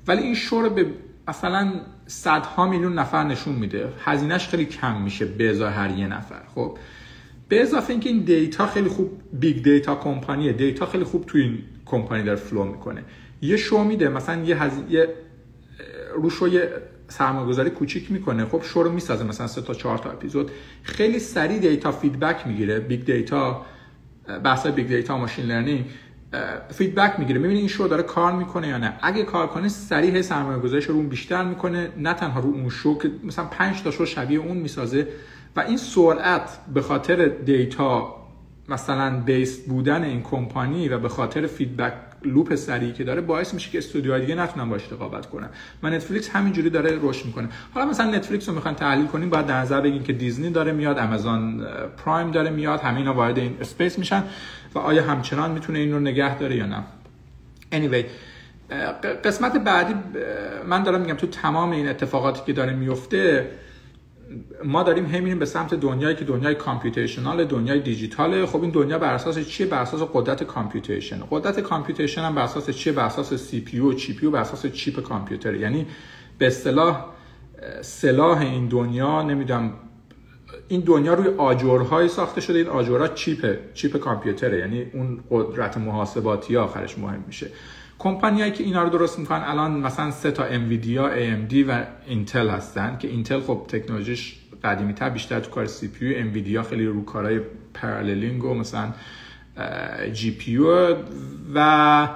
[0.08, 0.86] ولی این شو رو به
[1.28, 1.72] مثلا
[2.08, 3.90] صدها میلیون نفر نشون میده.
[4.04, 6.42] هزینهش خیلی کم میشه به ازای هر یه نفر.
[6.56, 6.78] خب
[7.48, 10.54] به اضافه اینکه این data خیلی خوب big data کمپانیه.
[10.54, 13.04] data خیلی خوب تو این کمپانی داره flow می‌کنه.
[13.42, 15.08] یه شو میده مثلا یه هزینه
[16.16, 16.48] رو شو
[17.12, 18.46] سرمایه‌گذاری کوچیک می‌کنه.
[18.46, 20.52] خب شو رو می‌سازه مثلا سه تا چهار تا اپیزود.
[20.84, 22.80] خیلی سریع data feedback می‌گیره.
[22.80, 23.66] big data
[24.44, 25.86] بحث big data machine learning
[26.70, 27.40] feedback می‌گیره.
[27.40, 30.96] می‌بینه این شو داره کار می‌کنه یا نه؟ اگه کار کنه سریع سرمایه گذاریش رو
[30.96, 31.90] اون بیشتر می‌کنه.
[31.98, 35.08] نه تنها رو اون شو که مثلا 5 تا شو شبیه اون می‌سازه.
[35.56, 38.16] و این سرعت به خاطر data
[38.70, 41.94] مثلا base بودن این کمپانی و به خاطر feedback
[42.26, 45.50] loop سریعی که داره باعث میشه که استودیوهای دیگه نتونن باش رقابت کنن.
[45.84, 47.50] و نتفلیکس همینجوری داره رشد می‌کنه.
[47.74, 51.00] حالا مثلا نتفلیکس رو می‌خوان تحلیل کنیم باید در نظر بگیم که دیزنی داره میاد
[51.00, 51.66] آمازون
[52.06, 54.24] پرایم داره میاد همه اینا وارد این space میشن
[54.76, 56.84] و آیا همچنان می‌تونه این رو نگه داره یا نه.
[57.72, 58.06] Anyway
[59.24, 59.94] قسمت بعدی
[60.68, 63.52] من دارم میگم تو تمام این اتفاقاتی که داره میفته
[64.64, 68.46] ما داریم هم میریم به سمت دنیایی که دنیای computational دنیای دیجیتاله.
[68.46, 71.20] خب این دنیا بر اساس چیه؟ بر اساس قدرت computation.
[71.32, 75.56] قدرت computation هم بر اساس چیه؟ بر اساس CPU GPU بر اساس chip کامپیوتر.
[75.56, 75.88] یعنی
[76.38, 77.06] به اصطلاح
[77.82, 79.74] سلاح این دنیا نمی‌دونم
[80.68, 82.58] این دنیا روی آجرهایی ساخته شده.
[82.58, 84.60] این آجرها chip chip کامپیوتره.
[84.60, 87.48] یعنی اون قدرت محاسباتی آخرش مهم میشه.
[88.04, 92.98] کمپانیایی که اینا رو درست می‌کنن الان مثلا سه تا انویدیا، AMD و اینتل هستن
[92.98, 97.40] که اینتل خب تکنولوژیش قدیمی تر بیشتر تو کار CPU انویدیا خیلی رو کارهای
[97.74, 98.94] paralleling و مثلا
[100.14, 100.58] GPU
[101.56, 102.08] و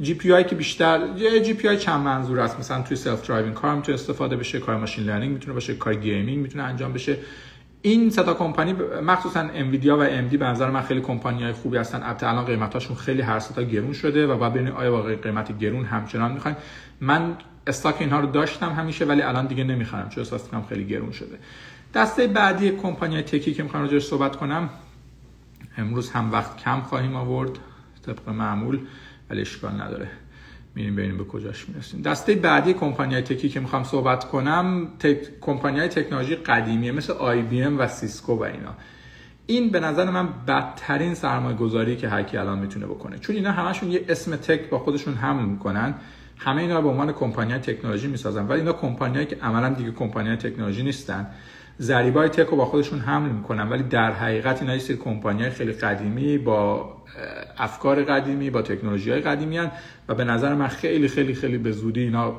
[0.00, 1.00] GPU هایی که بیشتر
[1.42, 2.58] GPU های چند منظور است.
[2.58, 6.64] مثلا توی self-driving کار می‌تونه استفاده بشه کار machine learning می‌تونه باشه کار gaming می‌تونه
[6.64, 7.16] انجام بشه.
[7.86, 12.02] این ستا کمپانی مخصوصا انویدیا و AMD به نظر من خیلی کمپانی های خوبی هستن.
[12.02, 15.84] البته الان قیمتاشون خیلی هر ستا گرون شده و بعد ببینید آیا واقعا قیمت گرون
[15.84, 16.56] همچنان می‌خواین
[17.00, 21.12] من stock اینها رو داشتم همیشه ولی الان دیگه نمی‌خرم چون احساس کنم خیلی گرون
[21.12, 21.38] شده.
[21.94, 24.68] دسته بعدی کمپانی tech ی که می‌خوام راجعش صحبت کنم.
[25.78, 27.50] امروز هم وقت کم خواهیم آورد
[28.06, 28.78] طبق معمول
[29.30, 30.08] ولی اشکال نداره.
[30.74, 32.02] میریم ببینیم به کجاش می‌رسیم.
[32.02, 35.18] دسته بعدی کمپانی tech ی که می‌خوام صحبت کنم tech...
[35.40, 38.74] کمپانی های تکنولوژی قدیمیه مثل IBM و سیسکو و اینا.
[39.46, 43.18] این به نظر من بدترین سرمایه گذاری که هر الان می‌تونه بکنه.
[43.18, 45.94] چون اینا همشون یه اسم tech با خودشون حمل می‌کنن.
[46.38, 48.48] همه اینا به عنوان کمپانی تکنولوژی می‌سازن.
[48.48, 51.26] ولی اینا کمپانیایی که عملا دیگه کمپانی تکنولوژی نیستن.
[51.80, 56.38] ضریبای تک رو با خودشون حمل می‌کنن ولی در حقیقت اینا سری کمپانی خیلی قدیمی
[56.38, 56.92] با
[57.58, 59.70] افکار قدیمی با تکنولوژی های قدیمی هن
[60.08, 62.34] و به نظر من خیلی خیلی خیلی به زودی اینا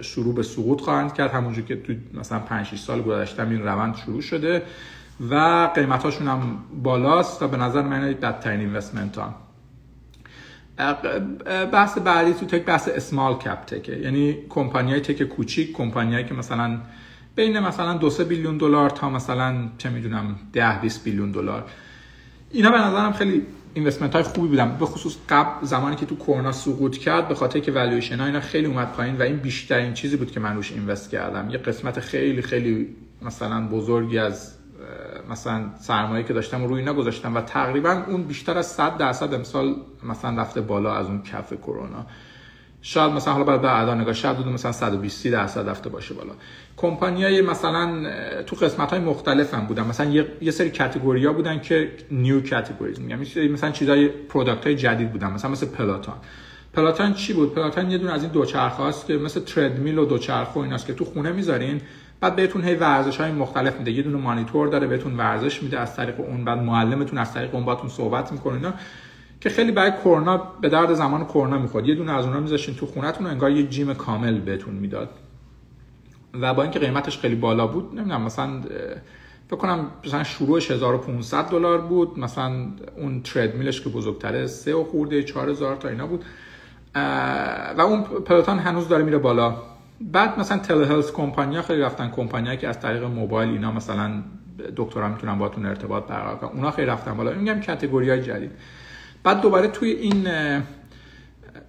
[0.00, 1.30] شروع به سقوط خواهند کرد.
[1.30, 4.62] همونجور که تو مثلا 5 6 سال گذشته این روند شروع شده
[5.30, 9.34] و قیمتاشون هم بالاست و به نظر من بدترین اینوستمنت ها.
[11.72, 13.96] بحث بعدی تو تک بحث اسمال کپ تکه.
[13.96, 16.78] یعنی کمپانی های تک کوچیک کمپانی که مثلا
[17.38, 21.64] بین مثلا دو سه بیلیون دلار تا مثلا چه می‌دونم 10 20 بیلیون دلار.
[22.50, 23.42] اینا به نظرم خیلی
[23.74, 27.60] اینوستمنت های خوبی بودن به خصوص قبل زمانی که تو کرونا سقوط کرد به خاطر
[27.60, 30.72] که والویشن ها اینا خیلی اومد پایین و این بیشترین چیزی بود که من روش
[30.72, 31.50] اینوست کردم.
[31.50, 34.54] یه قسمت خیلی خیلی مثلا بزرگی از
[35.30, 39.76] مثلا سرمایه که داشتم روی اینا گذاشتم و تقریبا اون بیشتر از 100 درصد امسال
[40.02, 42.06] مثلا رفته بالا از اون کف کرونا.
[42.82, 46.32] شاید مثلا حالا بعد به اعداد نگاه شاید مثلا 120 درصد رفته باشه بالا.
[46.76, 48.10] کمپانیای مثلا
[48.42, 49.86] تو قسمت های مختلف هم بودن.
[49.86, 53.50] مثلا یه, یه سری category ها بودن که new categories میگم.
[53.52, 55.32] مثلا چیزای product های جدید بودن.
[55.32, 56.14] مثلا مثل Peloton
[56.72, 60.52] Peloton چی بود؟ Peloton یه دونه از این دوچرخه است که مثل تردمیل و دوچرخه
[60.54, 61.80] و ایناست که تو خونه می‌ذارین
[62.20, 63.90] بعد بهتون هی ورزش های مختلف میده.
[63.90, 65.78] یه دونه مانیتور داره بهتون ورزش میده.
[65.78, 68.72] از طریق اون بعد معلمتون از طریق اون باتون صحبت می‌کنه
[69.40, 72.86] که خیلی برای کرونا به درد زمان کرونا می‌خواد یه دونه از اونها میذاشین تو
[72.86, 75.08] خونتون انگار یه جیم کامل بهتون می‌داد.
[76.40, 78.60] و با اینکه قیمتش خیلی بالا بود نمی‌دونم مثلا
[79.48, 82.18] فکر کنم مثلا شروعش 1500 دلار بود.
[82.18, 86.24] مثلا اون تردمیلش که بزرگتره سه و خورده 4000 تا اینا بود.
[87.78, 89.54] و اون پلاتون هنوز داره میره بالا.
[90.00, 94.22] بعد مثلا تله هلس کمپانیا خیلی رفتن کمپانیایی که از طریق موبایل اینا مثلا
[94.76, 96.50] دکترا می‌تونن باتون ارتباط برقرار کنن.
[96.50, 97.32] اونا خیلی رفتن بالا.
[97.32, 98.50] میگم category های جدید.
[99.28, 100.28] بعد دوباره توی این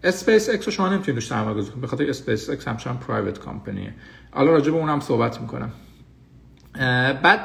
[0.04, 1.82] اسپیس اکس رو شما نمی‌تونید روش گذاری کنید.
[1.82, 3.94] به خاطر اسپیس اکس همچنان private company ه
[4.32, 5.72] حالا راجع به اونم صحبت می‌کنم.
[7.24, 7.40] بعد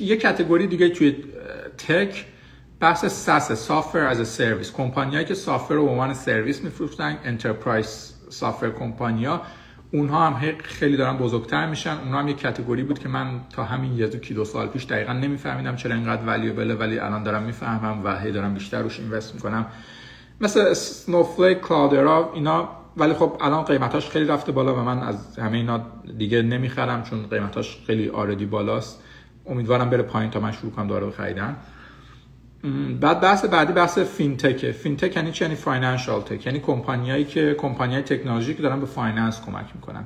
[0.00, 1.24] یه category دیگه توی
[1.78, 2.26] tech
[2.80, 8.14] بحث SaaS software as a service کمپانیایی که software رو به عنوان service میفروشن enterprise
[8.30, 9.42] software کمپانیا
[9.92, 11.96] اونها هم خیلی دارن بزرگتر میشن.
[12.04, 15.76] اونها هم یه category بود که من تا همین یه دو, سال پیش دقیقا نمیفهمیدم
[15.76, 19.66] چرا اینقدر valuable ه ولی الان دارم می‌فهمم و هی دارم بیشتر روش invest می‌کنم.
[20.40, 22.68] مثل Snowflake Cloudera اینا.
[22.96, 25.80] ولی خب الان قیمتاش خیلی رفته بالا و من از همه اینا
[26.18, 29.02] دیگه نمی‌خرم چون قیمتاش خیلی already بالاست.
[29.46, 31.56] امیدوارم بره پایین تا من شروع کنم دوباره خریدن
[33.00, 36.46] بعد بحث بعدی بحث fintech fintech یعنی چی؟ یعنی financial tech.
[36.46, 40.04] یعنی کمپانیایی که کمپانیای تکنولوژی که دارن به finance کمک می‌کنن.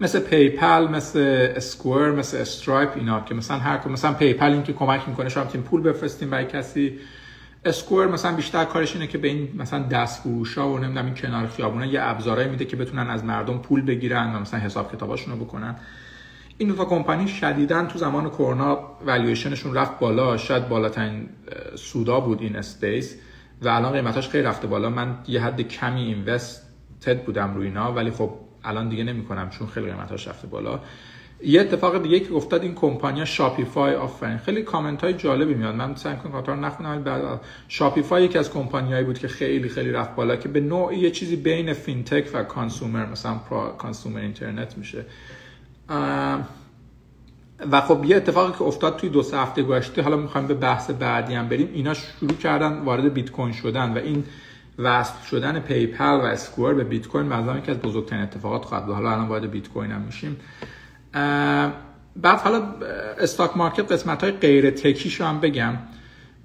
[0.00, 5.08] مثل PayPal مثل Square مثل Stripe اینا که مثلا هر مثلا PayPal این که کمک
[5.08, 6.98] می‌کنه شما تیم پول بفرستین برای کسی.
[7.64, 11.46] Square مثلا بیشتر کارش اینه که به این مثلا دست فروشا و نمی‌دونم این کنار
[11.46, 15.44] خیابونه یه ابزارایی میده که بتونن از مردم پول بگیرن و مثلا حساب کتاباشون رو
[15.44, 15.76] بکنن.
[16.58, 20.36] این دو تا کمپانی شدیدا تو زمان کرونا والویشنشون رفت بالا.
[20.36, 21.28] شاید بالاترین
[21.74, 23.16] سودا بود این space
[23.62, 24.90] و الان قیمتاش خیلی رفته بالا.
[24.90, 28.30] من یه حد کمی invested بودم روی اینا ولی خب
[28.64, 30.80] الان دیگه نمی‌کنم چون خیلی قیمتاش رفته بالا.
[31.42, 35.74] یه اتفاق دیگه که افتاد این کمپانی Shopify آفرین خیلی کامنت های جالبی میاد.
[35.74, 39.90] من سعی کنم رو نخونم ولی بعد Shopify یکی از کمپانیایی بود که خیلی خیلی
[39.90, 43.34] رفت بالا که به نوعی یه چیزی بین fintech و consumer مثلا
[43.78, 45.04] consumer internet میشه.
[47.70, 50.90] و خب یه اتفاقی که افتاد توی دو سه هفته گذشته حالا می‌خوایم به بحث
[50.90, 51.70] بعدی هم بریم.
[51.72, 54.24] اینا شروع کردن وارد بیت کوین شدن و این
[54.78, 58.94] وصل شدن PayPal و Square به بیت کوین مثلا که از بزرگترین اتفاقات خواهد بود.
[58.94, 60.36] حالا الان وارد بیت کوین هم میشیم.
[62.16, 62.62] بعد حالا
[63.18, 65.74] stock market قسمت های غیر tech یش هم بگم.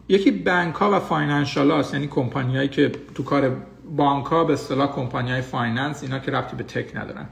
[0.08, 3.52] یکی بانک ها و financial هاست یعنی کمپانیایی که تو کار
[3.96, 7.26] بانک ها به اصطلاح کمپانی های finance اینا که ربطی به tech ندارن.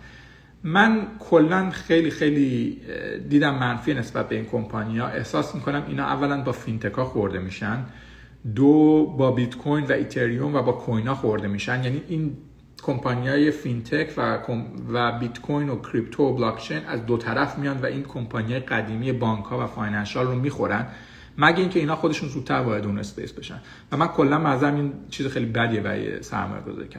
[0.64, 2.82] من کلا خیلی خیلی
[3.30, 5.08] دیدم منفی نسبت به این کمپانی ها.
[5.08, 7.86] احساس می‌کنم اینا اولا با fintech ها خورده میشن
[8.56, 11.84] دو با بیت کوین و اتریوم و با coin ها خورده میشن.
[11.84, 12.38] یعنی این
[12.84, 14.40] کمپانی های fintech و,
[14.92, 19.12] و بیت کوین و crypto و بلاکچین از دو طرف میان و این کمپانی قدیمی
[19.12, 20.88] بانک ها و financial رو می‌خورن.
[21.38, 23.62] مگه اینکه اینا خودشون زودتر وارد اون space بشن.
[23.92, 26.90] و من کلا مزم این چیز خیلی بدیه برای سرمایه گذاری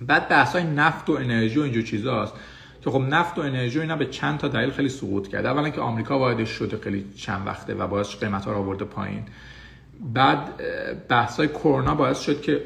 [0.00, 2.34] بعد بحث های نفت و انرژی و اینجور چیزاست.
[2.80, 5.80] که خب نفت و انرژی اینا به چند تا دلیل خیلی سقوط کرده اولا که
[5.80, 9.22] آمریکا واردش شده خیلی چند وقته و باعث قیمت ها رو آورده پایین.
[10.14, 10.38] بعد
[11.08, 12.62] بحث های کرونا باعث شد که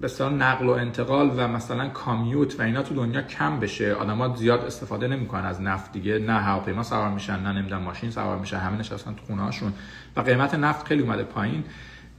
[0.00, 3.92] به نقل و انتقال و مثلا کامیوت و اینا تو دنیا کم بشه.
[3.92, 6.18] آدما زیاد استفاده نمی‌کنن از نفت دیگه.
[6.18, 9.72] نه هواپیما سوار میشن نه نمی‌دونم ماشین سوار میشن همه نشستن تو خونه هاشون
[10.16, 11.64] و قیمت نفت خیلی اومده پایین.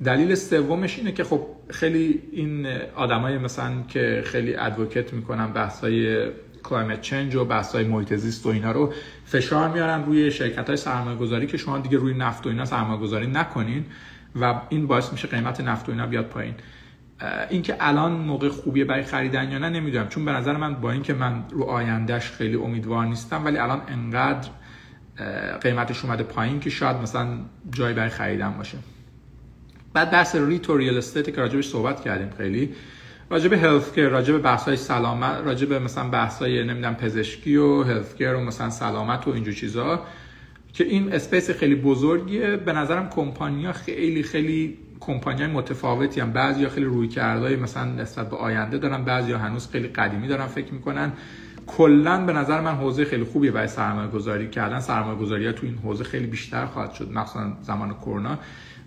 [0.03, 6.27] دلیل سومش اینه که خب خیلی این آدمای مثلا که خیلی ادوکیت می‌کنن بحث های
[6.63, 8.93] کلایمت چنج و بحث های محیط زیست و اینا رو
[9.25, 12.99] فشار میارن روی شرکت های سرمایه گذاری که شما دیگه روی نفت و اینا سرمایه
[12.99, 13.85] گذاری نکنین
[14.41, 16.53] و این باعث میشه قیمت نفت و اینا بیاد پایین.
[17.49, 20.07] اینکه الان موقع خوبیه برای خریدن یا نه نمی‌دونم.
[20.07, 24.49] چون به نظر من با اینکه من رو آیندهش خیلی امیدوار نیستم ولی الان انقدر
[25.61, 27.27] قیمتش اومده پایین که شاید مثلا
[27.71, 28.77] جای برای خریدن باشه.
[29.93, 32.75] بعد بحث REIT real estate که راجبش صحبت کردیم خیلی.
[33.33, 38.15] راجب health care راجب بحث های سلامت راجب مثلا بحث های نمی‌دونم پزشکی و health
[38.15, 39.99] care و مثلا سلامت و اینجور چیزا
[40.73, 42.57] که این اسپیس خیلی بزرگیه.
[42.57, 46.31] به نظرم کمپانیا خیلی خیلی کمپانی متفاوتی هم.
[46.31, 51.11] بعضی خیلی روی مثلا نسبت به آینده دارن بعضی هنوز خیلی قدیمی دارن فکر می‌کنن.
[51.67, 54.79] کلا به نظر من حوزه خیلی خوبیه برای سرمایه گذاری کردن.
[54.79, 58.39] سرمایه گذاری تو این حوزه خیلی بیشتر خواهد شد مخصوصا زمان کرونا.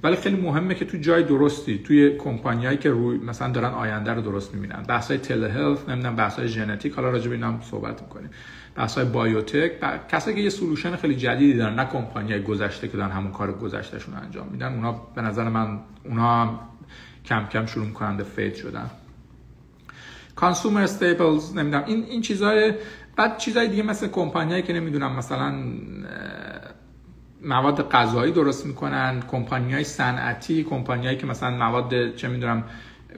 [0.03, 4.23] ولی خیلی مهمه که تو جای درستی توی کمپانیایی که روی مثلا دارن آینده رو
[4.23, 4.83] درست می‌بینن.
[4.83, 8.31] بحث های تله هلت نمی‌دونم بحث های ژنتیک حالا راجع به هم صحبت می‌کنیم.
[8.75, 9.73] بحث های biotech
[10.09, 14.15] کسایی که یه solution خیلی جدیدی دارن نه کمپانی گذشته که دارن همون کار گذشتهشون
[14.15, 14.75] انجام میدن.
[14.75, 16.61] اونا به نظر من اونا هم
[17.25, 18.91] کم کم شروع کننده fade شدن.
[20.37, 22.75] consumer staples نمی‌دونم این این چیزای
[23.17, 25.55] بعد چیزای دیگه مثل کمپانیایی که نمی‌دونم مثلا
[27.47, 32.65] مواد غذایی درست می‌کنن کمپانی های صنعتی کمپانیایی که مثلا مواد چه می‌دونم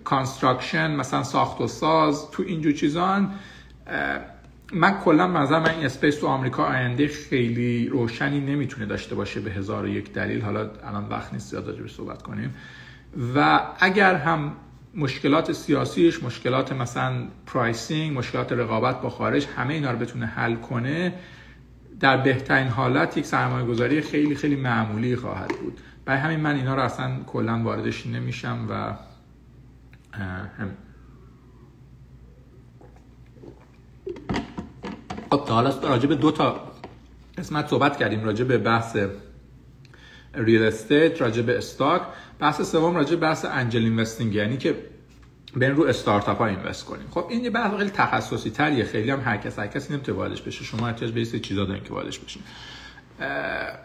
[0.04, 3.30] construction مثلا ساخت و ساز تو اینجور چیزان
[4.72, 9.50] من کلا نظر من این space تو آمریکا آینده خیلی روشنی نمی‌تونه داشته باشه به
[9.50, 10.42] هزار و یک دلیل.
[10.42, 12.54] حالا الان وقت نیست زیاد به صحبت کنیم.
[13.34, 14.52] و اگر هم
[14.94, 17.12] مشکلات سیاسیش مشکلات مثلا
[17.46, 21.14] pricing مشکلات رقابت با خارج همه اینا رو بتونه حل کنه
[22.00, 26.74] در بهترین حالت یک سرمایه گذاری خیلی خیلی معمولی خواهد بود برای همین من اینا
[26.74, 28.94] رو اصلا کلا واردش نمیشم و
[30.18, 30.70] هم.
[35.30, 36.72] خب تا حالا راجع به دو تا
[37.38, 38.96] قسمت صحبت کردیم راجع به بحث
[40.34, 42.02] real estate راجع به stock
[42.38, 44.76] بحث سوم راجع به بحث angel investing یعنی که
[45.58, 47.06] برین رو استارتاپ ها invest کنیم.
[47.10, 50.42] خب این یه بحث خیلی تخصصی تریه خیلی هم هر کس هر کسی نمی‌تونه واردش
[50.42, 50.64] بشه.
[50.64, 52.42] شما احتیاج به چیزا دارین که واردش بشین.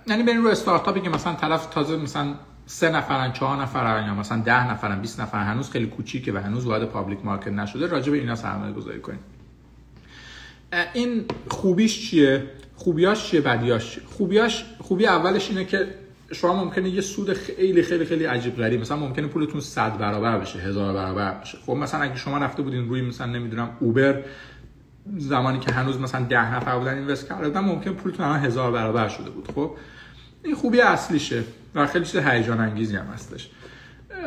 [0.08, 2.34] یعنی برین رو استارتاپی که مثلا طرف تازه مثلا
[2.66, 6.66] سه نفرن چهار نفرن یا مثلا ده نفرن 20 نفر هنوز خیلی کوچیکه و هنوز
[6.66, 9.20] وارد public market نشده راجع به اینا سرمایه گذاری کنیم
[10.94, 12.44] این خوبیش چیه؟
[12.76, 15.88] خوبیاش چیه؟ بدیاش خوبیاش خوبی اولش اینه که
[16.34, 20.60] شما ممکنه یه سود خیلی خیلی خیلی عجیب غریب مثلا ممکنه پولتون 100 برابر بشه
[20.60, 21.58] هزار برابر بشه.
[21.66, 24.24] خب مثلا اگه شما رفته بودین روی مثلا نمی‌دونم Uber
[25.18, 29.08] زمانی که هنوز مثلا 10 نفر بودن invest کرده بودن ممکن پولتون الان هزار برابر
[29.08, 29.48] شده بود.
[29.56, 29.72] خب
[30.44, 31.44] این خوبی اصلیشه
[31.76, 33.50] و خیلی چیز هیجان انگیزی هم هستش.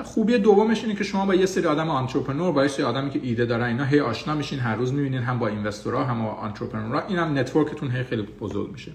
[0.04, 3.20] خوبی دومش اینه که شما با یه سری آدم entrepreneur با یه سری آدمی که
[3.22, 6.30] ایده دارن اینا هی آشنا میشین هر روز می‌بینین هم با investor ها هم با
[6.30, 8.92] entrepreneur ها اینم network تون هی خیلی بزرگ میشه.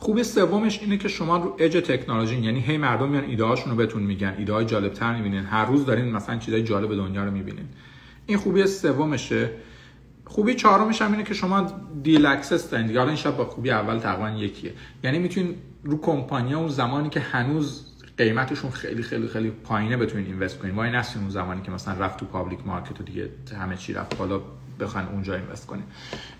[0.00, 3.76] خوبی سومش اینه که شما رو اج تکنولوژی یعنی هی مردم میان ایده هاشون رو
[3.76, 5.44] بهتون میگن ایده های جالب تر می‌بینین.
[5.44, 7.64] هر روز دارین مثلا چیزای جالب دنیا رو می‌بینین.
[8.26, 9.50] این خوبی سومشه.
[10.24, 11.72] خوبی چهارمش هم اینه که شما
[12.02, 12.98] deal access دارین دیگه.
[12.98, 14.72] حالا این با خوبی اول تقریبا یکیه.
[15.04, 17.84] یعنی می‌تونین رو کمپانی اون زمانی که هنوز
[18.18, 20.74] قیمتشون خیلی خیلی خیلی پایینه بتونین invest کنین.
[20.74, 23.30] وای‌نسین اون زمانی که مثلا رفت تو public market و دیگه
[23.60, 24.40] همه چی رفت بالا.
[24.80, 25.84] بخواین اونجا invest کنین.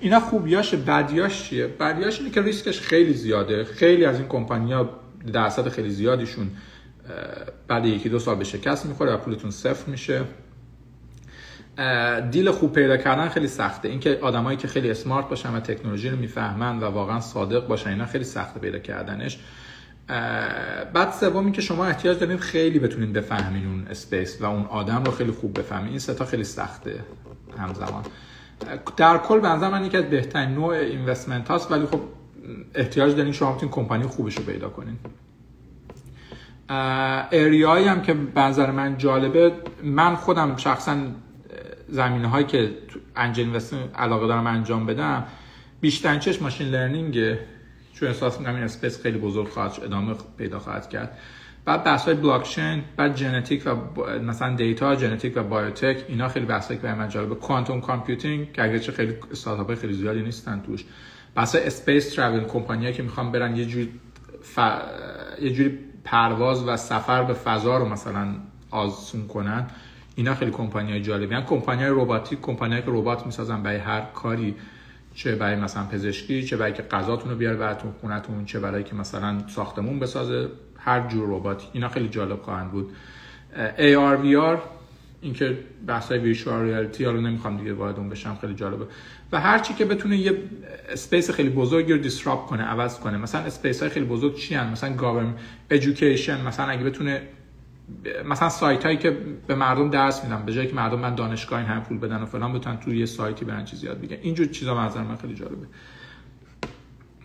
[0.01, 3.64] اینا خوبیاش بدیاش چیه؟ بدیاش اینه که ریسکش خیلی زیاده.
[3.64, 4.91] خیلی از این کمپانیا
[5.32, 6.51] درصد خیلی زیادیشون
[7.68, 10.24] بعد یکی دو سال به شکست می‌خوره و پولتون صفر میشه.
[12.30, 13.89] deal خوب پیدا کردن خیلی سخته.
[13.89, 18.07] اینکه آدمایی که خیلی smart باشن و تکنولوژی رو می‌فهمن و واقعا صادق باشن اینا
[18.07, 19.39] خیلی سخته پیدا کردنش.
[20.94, 25.11] بعد سوم که شما احتیاج دارید خیلی بتونید بفهمین اون space و اون آدم رو
[25.11, 25.88] خیلی خوب بفهمین.
[25.88, 27.00] این سه تا خیلی سخته
[27.59, 28.02] همزمان.
[28.96, 32.00] در کل به نظر من یکی از بهترین نوع investment هاست ولی خب
[32.74, 34.96] احتیاج دارین شما بتونین کمپانی خوبش رو پیدا کنین.
[36.68, 39.52] area هایی هم که به نظر من جالبه
[39.82, 40.96] من خودم شخصا
[41.88, 42.70] زمینه هایی که
[43.16, 43.61] angel
[43.94, 45.24] علاقه دارم انجام بدم
[45.80, 47.36] بیشتر چیز machine learning
[47.99, 51.18] چون احساس می‌کنم این space خیلی بزرگ خواهد ادامه پیدا خواهد کرد.
[51.64, 56.46] بعد بحث های بلاک چین بعد ژنتیک و مثلا data ژنتیک و biotech اینا خیلی
[56.46, 57.34] بحثایی که من جالبه.
[57.34, 60.84] quantum computing که اگرچه خیلی استارتاپ خیلی زیادی نیستن توش.
[61.34, 63.92] بحث space travel کمپانیایی که می‌خوان برن یه جوری
[64.42, 64.59] ف...
[65.42, 68.34] یه جوری پرواز و سفر به فضا رو مثلا
[68.70, 69.66] آسون کنن
[70.14, 71.46] اینا خیلی کمپانیای جالبی هستن.
[71.46, 74.55] کمپانیای رباتیک کمپانیایی که ربات می‌سازن برای هر کاری
[75.18, 78.94] چه برای مثلا پزشکی چه برای که غذاتون رو بیاره براتون خونتون چه برای که
[78.94, 81.62] مثلا ساختمون بسازه هر جور ربات.
[81.72, 82.92] اینا خیلی جالب خواهند بود.
[83.76, 84.58] AR VR
[85.20, 88.84] اینکه بحث های ویژوال ریالیتی حالا نمی‌خوام دیگه وارد اون بشم خیلی جالبه.
[89.32, 90.32] و هر چی که بتونه یه
[90.88, 93.18] space خیلی بزرگی رو disrupt کنه عوض کنه.
[93.18, 95.34] مثلا space های خیلی بزرگ چی‌ان؟ مثلا government
[95.70, 97.22] education مثلا اگه بتونه
[98.24, 99.11] مثلا سایت هایی که
[99.47, 102.26] به مردم درس میدن به جایی که مردم برن دانشگاه این همه پول بدن و
[102.26, 104.20] فلان بتونن توی یه سایتی برن چیزی یاد بگیرن.
[104.22, 105.66] اینجور چیزا نظر من خیلی جالبه.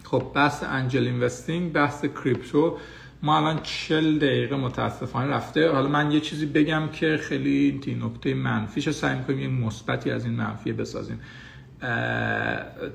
[0.03, 2.77] خب بحث angel investing بحث کریپتو.
[3.23, 5.71] ما الان 40 دقیقه متاسفانه رفته.
[5.71, 10.33] حالا من یه چیزی بگم که خیلی نکته منفیش سعی می‌کنیم یه مثبتی از این
[10.33, 11.19] منفی بسازیم.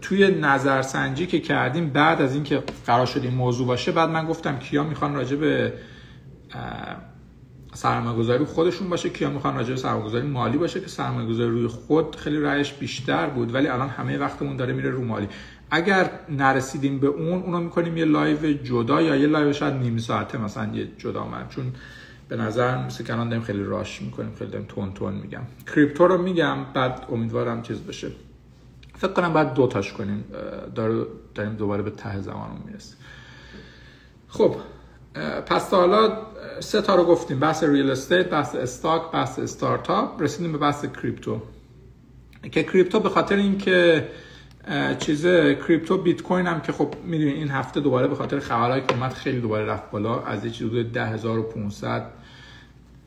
[0.03, 4.59] توی نظرسنجی که کردیم بعد از اینکه قرار شد این موضوع باشه بعد من گفتم
[4.59, 5.73] کیا می‌خوان راجع به
[7.75, 11.51] سرمایه گذاری خودشون باشه کیا می‌خوان راجع به سرمایه گذاری مالی باشه که سرمایه گذاری
[11.51, 15.29] روی خود خیلی رأیش بیشتر بود ولی الان همه وقتمون داره میره رو مالی.
[15.71, 20.39] اگر نرسیدیم به اون اونو می‌کنیم یه live جدا یا یه live شاید نیم ساعته
[20.39, 21.49] مثلا یه جدا من.
[21.49, 21.73] چون
[22.29, 25.43] به نظر مثل که الان داریم خیلی rush می‌کنیم خیلی داریم تند تند میگم.
[25.75, 28.11] کریپتو رو میگم بعد امیدوارم چیز بشه.
[28.97, 30.25] فکر کنم بعد دو تاش کنیم.
[31.35, 32.97] داریم دوباره به ته زمانمون می‌رسیم.
[34.29, 34.57] خب
[35.47, 36.13] پس تا حالا
[36.61, 37.41] سه تا رو گفتیم.
[37.41, 41.43] بحث real estate بحث stock بحث استارتاپ رسیدیم به بحث کریپتو
[42.53, 44.09] که کریپتو به خاطر اینکه
[44.99, 45.27] چیز
[45.67, 49.13] کریپتو بیت کوین هم که خب می‌دونین این هفته دوباره به خاطر خبرهایی که اومد
[49.13, 50.23] خیلی دوباره رفت بالا.
[50.23, 52.11] از یه چیز حدود 10500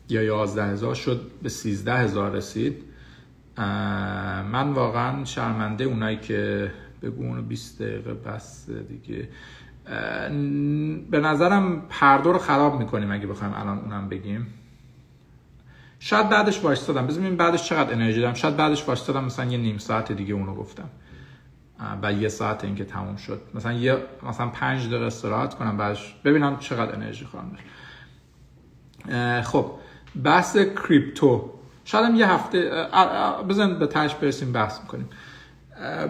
[0.10, 2.84] یا 11000 شد به 13000 رسید.
[4.52, 6.72] من واقعا شرمنده اونایی که
[7.02, 9.28] بگو اونو 20 دقیقه بس دیگه.
[11.12, 14.48] به نظرم پردو رو خراب می‌کنیم اگه بخوایم الان اونم بگیم.
[16.00, 17.08] شاید بعدش وایستادم.
[17.08, 18.34] بزنیم بعدش چقدر انرژی دارم.
[18.34, 19.24] شاید بعدش وایستادم.
[19.24, 20.90] مثلا یه نیم ساعت دیگه اونو گفتم.
[22.04, 23.42] و یه ساعت اینکه تموم شد.
[23.54, 27.58] مثلا یه مثلا پنج دقیقه استراحت کنم بعدش ببینم چقدر انرژی خواهم
[29.42, 29.72] خب
[30.24, 31.54] بحث کریپتو.
[31.86, 32.88] شاید هم یه هفته
[33.50, 35.10] بعد به بقیه‌اش برسیم بحث می‌کنیم.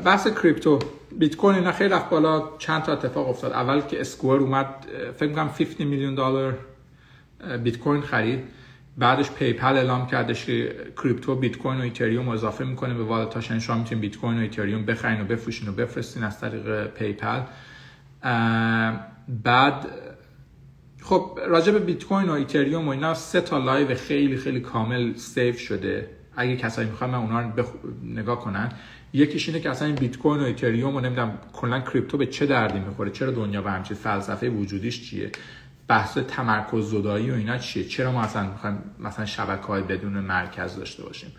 [0.05, 0.80] بحث کریپتو.
[1.19, 3.51] بیت کوین اینا خیلی رفت بالا چند تا اتفاق افتاد.
[3.51, 4.67] اول که Square اومد
[5.17, 6.57] فکر کنم 50 میلیون دلار
[7.63, 8.43] بیت کوین خرید.
[8.97, 13.49] بعدش PayPal اعلام کردش که کریپتو بیت کوین و ایتریوم اضافه می‌کنه به wallet هاش.
[13.49, 17.41] یعنی شما می‌تونید بیت کوین و ایتریوم بخرین و بفروشین و بفرستین از طریق PayPal.
[19.43, 19.88] بعد
[21.01, 25.15] خب راجع به بیت کوین و ایتریوم و اینا سه تا live خیلی خیلی کامل
[25.16, 26.09] save شده.
[26.36, 27.67] اگه کسایی می‌خوان من اونا رو بخ...
[28.03, 28.72] نگاه کنن.
[29.14, 32.45] یکیش اینه که اصلا این بیت کوین و ایتریوم و نمی‌دونم کلا کریپتو به چه
[32.45, 35.32] دردی می‌خوره؟ چرا دنیا به همچین فلسفه وجودیش چیه؟
[35.88, 40.76] بحث تمرکز زدایی و اینا چیه؟ چرا ما اصلا می‌خوایم مثلا شبکه های بدون مرکز
[40.76, 41.32] داشته باشیم؟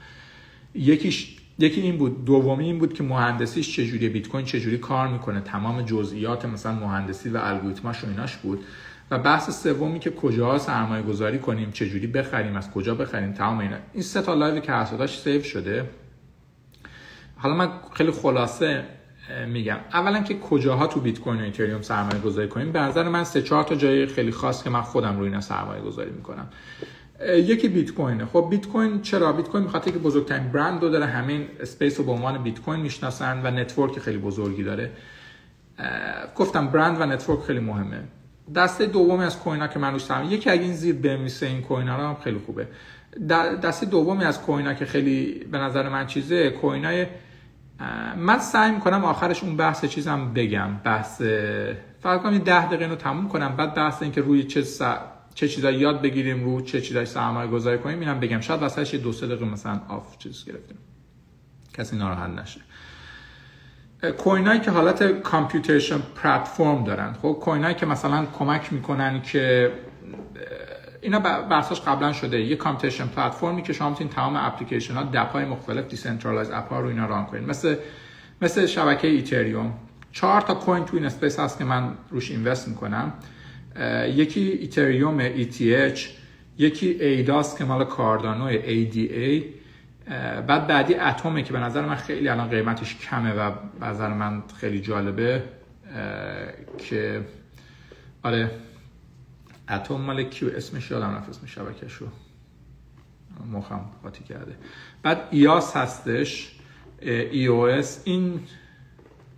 [0.74, 5.40] یکیش یکی این بود دومی این بود که مهندسیش چجوری بیت کوین چجوری کار می‌کنه
[5.40, 8.64] تمام جزئیات مثلا مهندسی و الگوریتماش و ایناش بود.
[9.10, 13.76] و بحث سومی که کجا سرمایه گذاری کنیم چجوری بخریم از کجا بخریم تمام اینا.
[13.92, 15.90] این سه تا live که هر save شده
[17.42, 18.84] حالا من خیلی خلاصه
[19.48, 19.76] میگم.
[19.92, 23.42] اولا که کجاها تو بیت کوین و ایتریوم سرمایه گذاری کنیم؟ به نظر من سه
[23.42, 26.48] چهار تا جای خیلی خاص که من خودم روی اینا سرمایه گذاری می‌کنم.
[27.28, 28.26] یکی بیت کوینه.
[28.26, 31.98] خب بیت کوین چرا؟ بیت کوین به خاطر که بزرگترین برند رو داره همین space
[31.98, 34.90] رو به عنوان بیت کوین می‌شناسن و network خیلی بزرگی داره.
[36.36, 38.00] گفتم برند و نتورک خیلی مهمه.
[38.54, 41.88] دسته دومی از کوین ها که من روش یکی اگه این زیر بمیسه این کوین
[41.88, 42.68] ها هم خیلی خوبه.
[43.62, 47.06] دسته دومی از کوین ها که خیلی به نظر من چیزه کوین های
[48.16, 50.74] من سعی می‌کنم آخرش اون بحث چیزم بگم.
[50.84, 51.22] بحث
[52.00, 53.56] فقط کنم ده دقیقه رو تموم کنم.
[53.56, 54.82] بعد بحث اینکه روی چه س...
[55.34, 58.40] چه چیزایی یاد بگیریم رو چه چیزایی سرمایه گذاری کنیم اینم بگم.
[58.40, 60.78] شاید یه دو سه دقیقه مثلا آف چیز گرفتیم.
[61.74, 62.60] کسی ناراحت نشه.
[64.18, 67.12] coin ایی که حالت computation platform دارن.
[67.12, 69.72] خب coin ایی که مثلا کمک می‌کنن که
[71.02, 72.40] اینا بحثش قبلا شده.
[72.40, 76.68] یه computation platform ی که شما می‌تونید تمام اپلیکیشن ها dapp های مختلف decentralized app
[76.68, 77.48] ها رو اینا run کنید.
[77.48, 77.76] مثل
[78.42, 79.74] مثل شبکه ایتریوم.
[80.12, 83.12] چهار تا coin تو این space هست که من روش invest می‌کنم.
[84.06, 85.98] یکی ایتریوم ETH
[86.58, 89.42] یکی ADA ست که مال کاردانو ADA
[90.46, 93.50] بعد بعدی اتمه که به نظر من خیلی الان قیمتش کمه و
[93.80, 95.42] به نظر من خیلی جالبه.
[96.78, 97.20] که
[98.22, 98.50] آره.
[99.68, 102.06] اتم مال کیو؟ اسمش یادم رفت اسم شبکش رو.
[103.52, 104.56] مخم قاطی کرده.
[105.02, 106.56] بعد EOS هستش
[107.00, 108.02] EOS.
[108.04, 108.40] این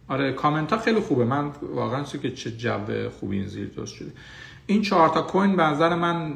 [0.08, 1.24] آره کامنت ها خیلی خوبه.
[1.24, 4.12] من واقعا که چه جو خوبی این زیر درست شده.
[4.66, 6.34] این چهار تا coin به نظر من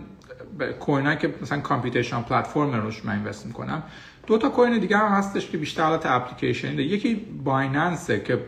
[0.80, 3.82] coin که مثلا computation platform روش من invest می‌کنم
[4.26, 6.82] دو تا coin دیگه هم هستش که بیشتر حالت اپلیکیشن ده.
[6.82, 8.38] یکی Binance ه که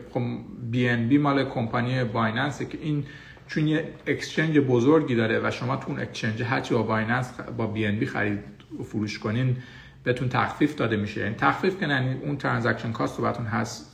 [0.71, 3.05] BNB مال کمپانی Binance ه که این
[3.51, 8.05] چون یه exchange بزرگی داره و شما تو اون exchange هرچی با Binance با BNB
[8.05, 8.39] خرید
[8.79, 9.57] و فروش کنین
[10.03, 11.23] بهتون تخفیف داده میشه.
[11.23, 13.85] این تخفیف که یعنی اون transaction cost رو براتون حذف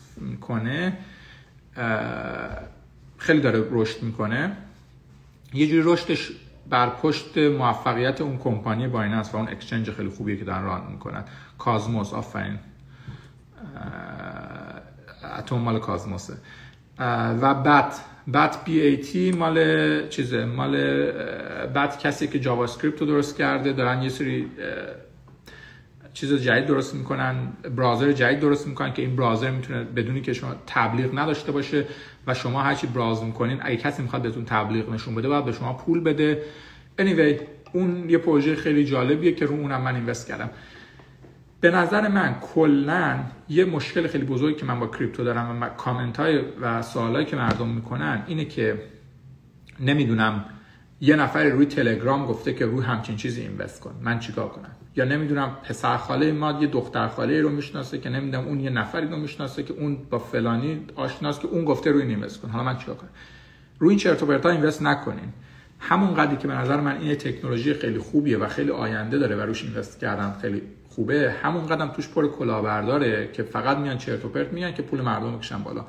[0.42, 0.98] کنه
[3.18, 4.52] خیلی داره رشد می‌کنه.
[5.54, 6.32] یه جوری رشدش
[6.70, 11.24] بر پشت موفقیت اون کمپانی Binance و اون exchange خیلی خوبیه که دارن run می‌کنن.
[11.58, 12.60] Cosmos آفرین.
[15.38, 16.34] ATOM مال Cosmos ه
[17.42, 20.78] و BAT مال چیزه مال
[21.76, 24.48] BAT کسی که JavaScript رو درست کرده دارن یه سری
[26.14, 27.36] چیز جدید درست می‌کنن
[27.76, 31.86] browser جدید درست می‌کنن که این browser می‌تونه بدون اینکه شما تبلیغ نداشته باشه
[32.28, 35.74] و شما هرچی براوز می‌کنین اگه کسی می‌خواد بهتون تبلیغ نشون بده باید به شما
[35.74, 36.42] پول بده.
[37.00, 37.42] Anyway
[37.74, 40.50] اون یه پروژه خیلی جالبیه که رو اونم من اینوست کردم.
[41.62, 46.18] به نظر من کلا یه مشکل خیلی بزرگی که من با کریپتو دارم و کامنت
[46.18, 48.82] های و سوالایی که مردم می‌کنن اینه که
[49.80, 50.46] نمی‌دونم
[51.02, 55.06] یه نفر روی تلگرام گفته که روی همچین چیزی اینوست کن من چیکار کنم؟ یا
[55.06, 59.18] نمی‌دونم پسر خاله ما یه دختر خاله رو می‌شناسه که نمی‌دونم اون یه نفری رو
[59.18, 62.50] می‌شناسه که اون با فلانی آشناست که اون گفته روی اینوست کن.
[62.50, 63.10] حالا من چیکار کنم؟
[63.80, 65.34] روی این چرت و پرتا invest نکنین.
[65.80, 69.42] همون قدری که به نظر من این تکنولوژی خیلی خوبیه و خیلی آینده داره و
[69.42, 70.62] روش invest کردن خیلی
[70.98, 75.02] خوبه همون قدرم توش پر کلاهبرداره که فقط میان چرت و پرت میگن که پول
[75.02, 75.86] مردم بکشن بالا.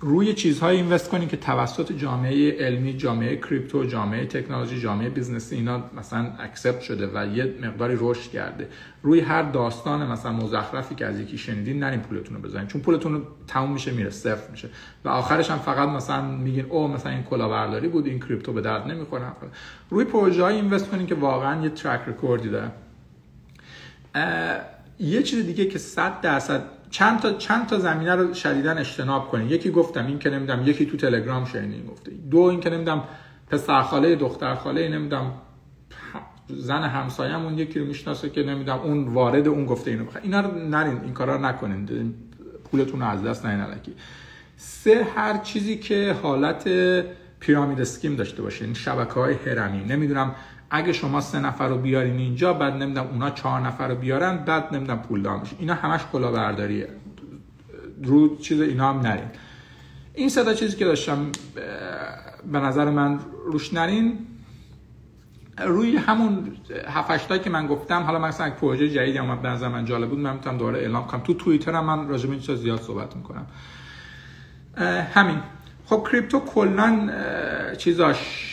[0.00, 5.56] روی چیزهای invest کنین که توسط جامعه علمی جامعه کریپتو جامعه تکنولوژی جامعه business ی
[5.56, 8.68] اینا مثلا accept شده و یه مقداری رشد کرده.
[9.02, 12.66] روی هر داستان مثلا مزخرفی که از یکی شنیدین نرین پولتون رو بزنین.
[12.66, 14.68] چون پولتون رو تموم میشه میره صفر میشه.
[15.04, 18.86] و آخرش هم فقط مثلا میگین او مثلا این کلاهبرداری بود این کریپتو به درد
[18.86, 19.24] نمی‌خوره.
[19.90, 22.70] روی پروژه های invest کنین که واقعا یه track record ی داره.
[24.98, 29.48] یه چیز دیگه که 100 درصد چند تا چند تا زمینه رو شدیدن اجتناب کنین
[29.48, 33.04] یکی گفتم این که نمی‌دونم یکی تو تلگرام شنیدین گفته دو این که نمی‌دونم
[33.46, 35.32] پسر خاله دختر خاله نمی‌دونم
[36.48, 40.24] زن همسایه‌مون یکی رو می‌شناسه که نمی‌دونم اون وارد اون گفته اینو بخواد.
[40.24, 42.14] اینا رو نرین این کارا رو نکنین.
[42.70, 43.94] پولتون رو از دست ندین الکی
[44.56, 46.68] سه هر چیزی که حالت
[47.40, 49.84] پیرامید اسکیم داشته باشه این شبکه های هرمی.
[49.84, 50.34] نمی‌دونم
[50.70, 54.74] اگه شما سه نفر رو بیارین اینجا بعد نمی‌دونم اونا چهار نفر رو بیارن بعد
[54.74, 55.56] نمی‌دونم پول دار میشه.
[55.58, 56.88] اینا همش کلاهبرداریه.
[58.04, 59.24] رو چیز اینا هم نرین.
[60.14, 61.32] این صدا چیزی که داشتم
[62.52, 64.18] به نظر من روش نرین.
[65.64, 66.56] روی همون
[66.88, 70.18] هفتشتا که من گفتم حالا مثلا یک پروژه جدیدی اومد به نظر من جالب بود
[70.18, 71.20] من می‌تونم دوباره اعلام کنم.
[71.20, 73.46] تو توییتر هم من راجع به این زیاد صحبت می‌کنم.
[75.14, 75.38] همین.
[75.86, 77.10] خب کریپتو کلا
[77.78, 78.47] چیزاش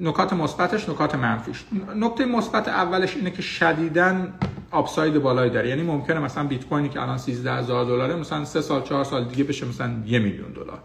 [0.00, 1.64] نکات مثبتش نکات منفیش.
[1.96, 4.16] نکته مثبت اولش اینه که شدیداً
[4.70, 5.68] آپساید بالایی داره.
[5.68, 9.24] یعنی ممکنه مثلا بیت کوینی که الان 13 هزار دلاره مثلا 3 سال 4 سال
[9.24, 10.78] دیگه بشه مثلا یه میلیون دلار.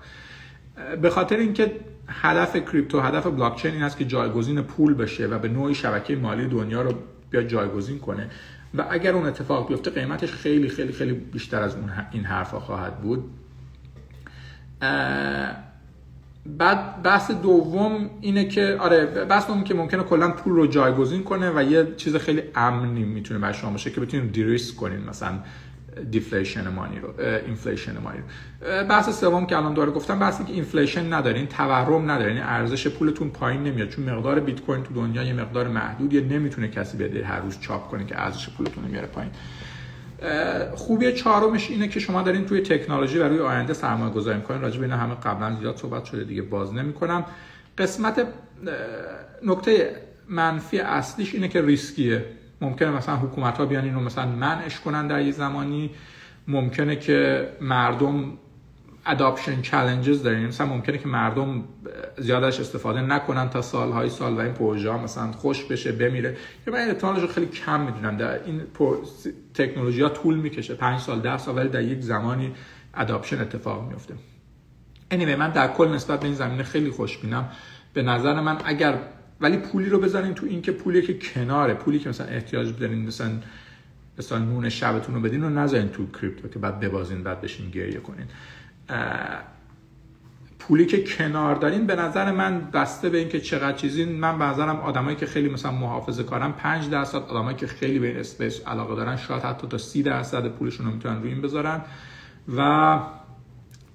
[1.02, 1.76] به خاطر اینکه
[2.08, 6.16] هدف کریپتو هدف بلاک چین این است که جایگزین پول بشه و به نوعی شبکه
[6.16, 6.94] مالی دنیا رو
[7.30, 8.30] بیا جایگزین کنه.
[8.74, 13.02] و اگر اون اتفاق بیفته قیمتش خیلی خیلی خیلی بیشتر از اون این حرفا خواهد
[13.02, 13.24] بود.
[16.58, 21.52] بعد بحث دوم اینه که آره بحث دوم که ممکنه کلا پول رو جایگزین کنه
[21.56, 25.40] و یه چیز خیلی امنی می‌تونه برای شما باشه که بتونید de-risk کنین مثلا
[26.12, 27.14] deflation money رو
[27.46, 28.24] inflation money رو.
[28.88, 33.64] بحث سوم که الان دوباره گفتم بحثی که inflation ندارین تورم ندارین ارزش پولتون پایین
[33.64, 37.60] نمیاد چون مقدار بیت کوین تو دنیا یه مقدار محدودیه نمی‌تونه کسی بده هر روز
[37.60, 39.32] چاپ کنه که ارزش پولتون میاره پایین.
[40.76, 44.62] خوبی چهارمش اینه که شما دارین توی تکنولوژی و روی آینده سرمایه گذاری می‌کنین.
[44.62, 47.26] راجع به اینا همه قبلا زیاد صحبت شده دیگه باز نمی‌کنم.
[47.78, 48.28] قسمت
[49.46, 49.96] نکته
[50.30, 52.26] منفی اصلیش اینه که ریسکیه.
[52.62, 55.90] ممکنه مثلا حکومت ها بیان اینو مثلا منعش کنن در یه زمانی.
[56.48, 58.34] ممکنه که مردم
[59.08, 60.48] اداپشن چالنجز داریم.
[60.48, 61.64] مثلا ممکنه که مردم
[62.18, 66.38] زیادش استفاده نکنن تا سالهای سال و این پروژه مثلا خوش بشه بمیره.
[66.66, 68.18] که من احتمالش رو خیلی کم می‌دونم.
[68.18, 68.62] در این
[69.54, 70.76] تکنولوژی ها طول می‌کشه.
[70.76, 72.54] 5 سال 10 سال ولی در یک زمانی
[72.94, 74.14] adoption اتفاق میفته
[75.12, 77.50] anyway من در کل نسبت به این زمینه خیلی خوشبینم.
[77.94, 79.00] به نظر من اگر
[79.42, 83.08] ولی پولی رو بذارین تو این که پولی که کناره پولی که مثلا احتیاج دارین
[83.08, 83.32] مثلا
[84.20, 88.00] مثلا نون شبتون رو بدین رو نذارین تو کریپتو که بعد ببازین بعد بشین گریه
[88.00, 88.26] کنین.
[90.60, 94.80] پولی که کنار دارین به نظر من بسته به اینکه چقدر چیزین من به نظرم
[94.80, 99.18] آدمایی که خیلی مثلا محافظه کارن 5 درصد آدمایی که خیلی به space علاقه دارن
[99.18, 101.82] شاید حتی تا 30 درصد پولشون رو می‌تونن روی این بذارن.
[102.58, 102.62] و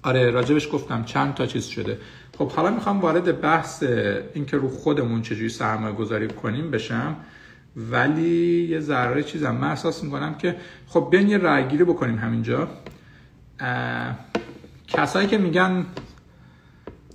[0.03, 1.97] آره راجبش گفتم چند تا چیز شده.
[2.37, 3.83] خب حالا می‌خوام وارد بحث
[4.33, 7.15] اینکه رو خودمون چجوری سرمایه گذاری کنیم بشم.
[7.75, 10.55] ولی یه ذره چیزم من احساس می‌کنم که
[10.87, 12.67] خب بیاین یه رأی گیری بکنیم همینجا.
[14.93, 15.85] کسایی که میگن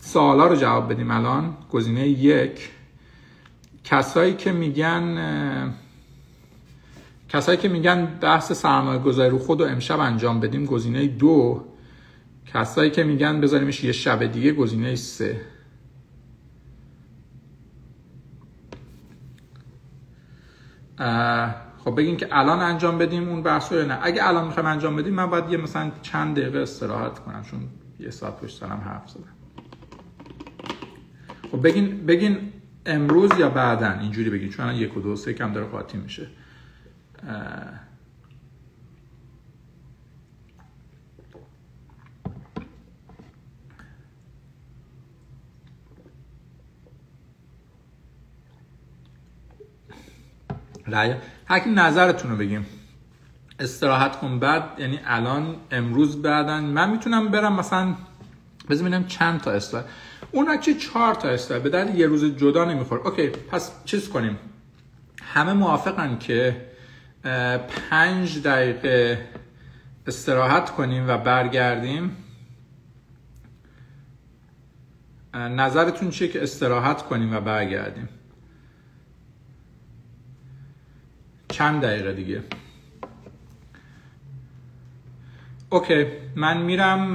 [0.01, 2.71] سوالا رو جواب بدیم الان گزینه یک.
[3.85, 5.75] کسایی که میگن
[7.29, 11.65] کسایی که میگن بحث سرمایه گذاری رو خود و امشب انجام بدیم گزینه دو.
[12.47, 15.41] کسایی که میگن بذاریمش یه شب دیگه گزینه سه.
[21.89, 23.99] خب بگین که الان انجام بدیم اون بحث رو نه.
[24.03, 27.61] اگه الان می‌خوایم انجام بدیم من باید یه مثلا چند دقیقه استراحت کنم چون
[28.01, 29.35] یه ساعت پشت سرم حرف زدم.
[31.53, 32.53] خب بگین بگین
[32.87, 36.27] امروز یا بعدا اینجوری بگین چون یک و دو سه کم داره قاطی میشه.
[51.47, 52.67] هر نظرتون رو بگیم.
[53.61, 54.39] استراحت کن.
[54.39, 56.65] بعد یعنی الان امروز بعدن.
[56.65, 57.95] من می‌تونم برم مثلا
[58.71, 59.87] بذار چند تا استراحت.
[60.33, 61.63] اون چه چهار تا استراحت.
[61.63, 63.07] به یه روز جدا نمی‌خوره.
[63.07, 64.39] اوکی پس چیز کنیم.
[65.23, 66.67] همه موافقن که
[67.91, 69.29] پنج دقیقه
[70.07, 72.17] استراحت کنیم و برگردیم.
[75.35, 78.09] نظرتون چیه که استراحت کنیم و برگردیم؟
[81.49, 82.43] چند دقیقه دیگه.
[85.71, 87.15] اوکی من میرم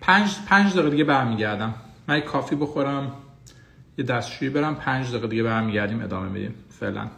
[0.00, 1.74] پنج, پنج دقیقه دیگه برمیگردم.
[2.08, 3.12] من کافی بخورم
[3.98, 6.54] یه دستشویی برم پنج دقیقه دیگه برمیگردیم ادامه میدیم.
[6.70, 7.08] فعلا.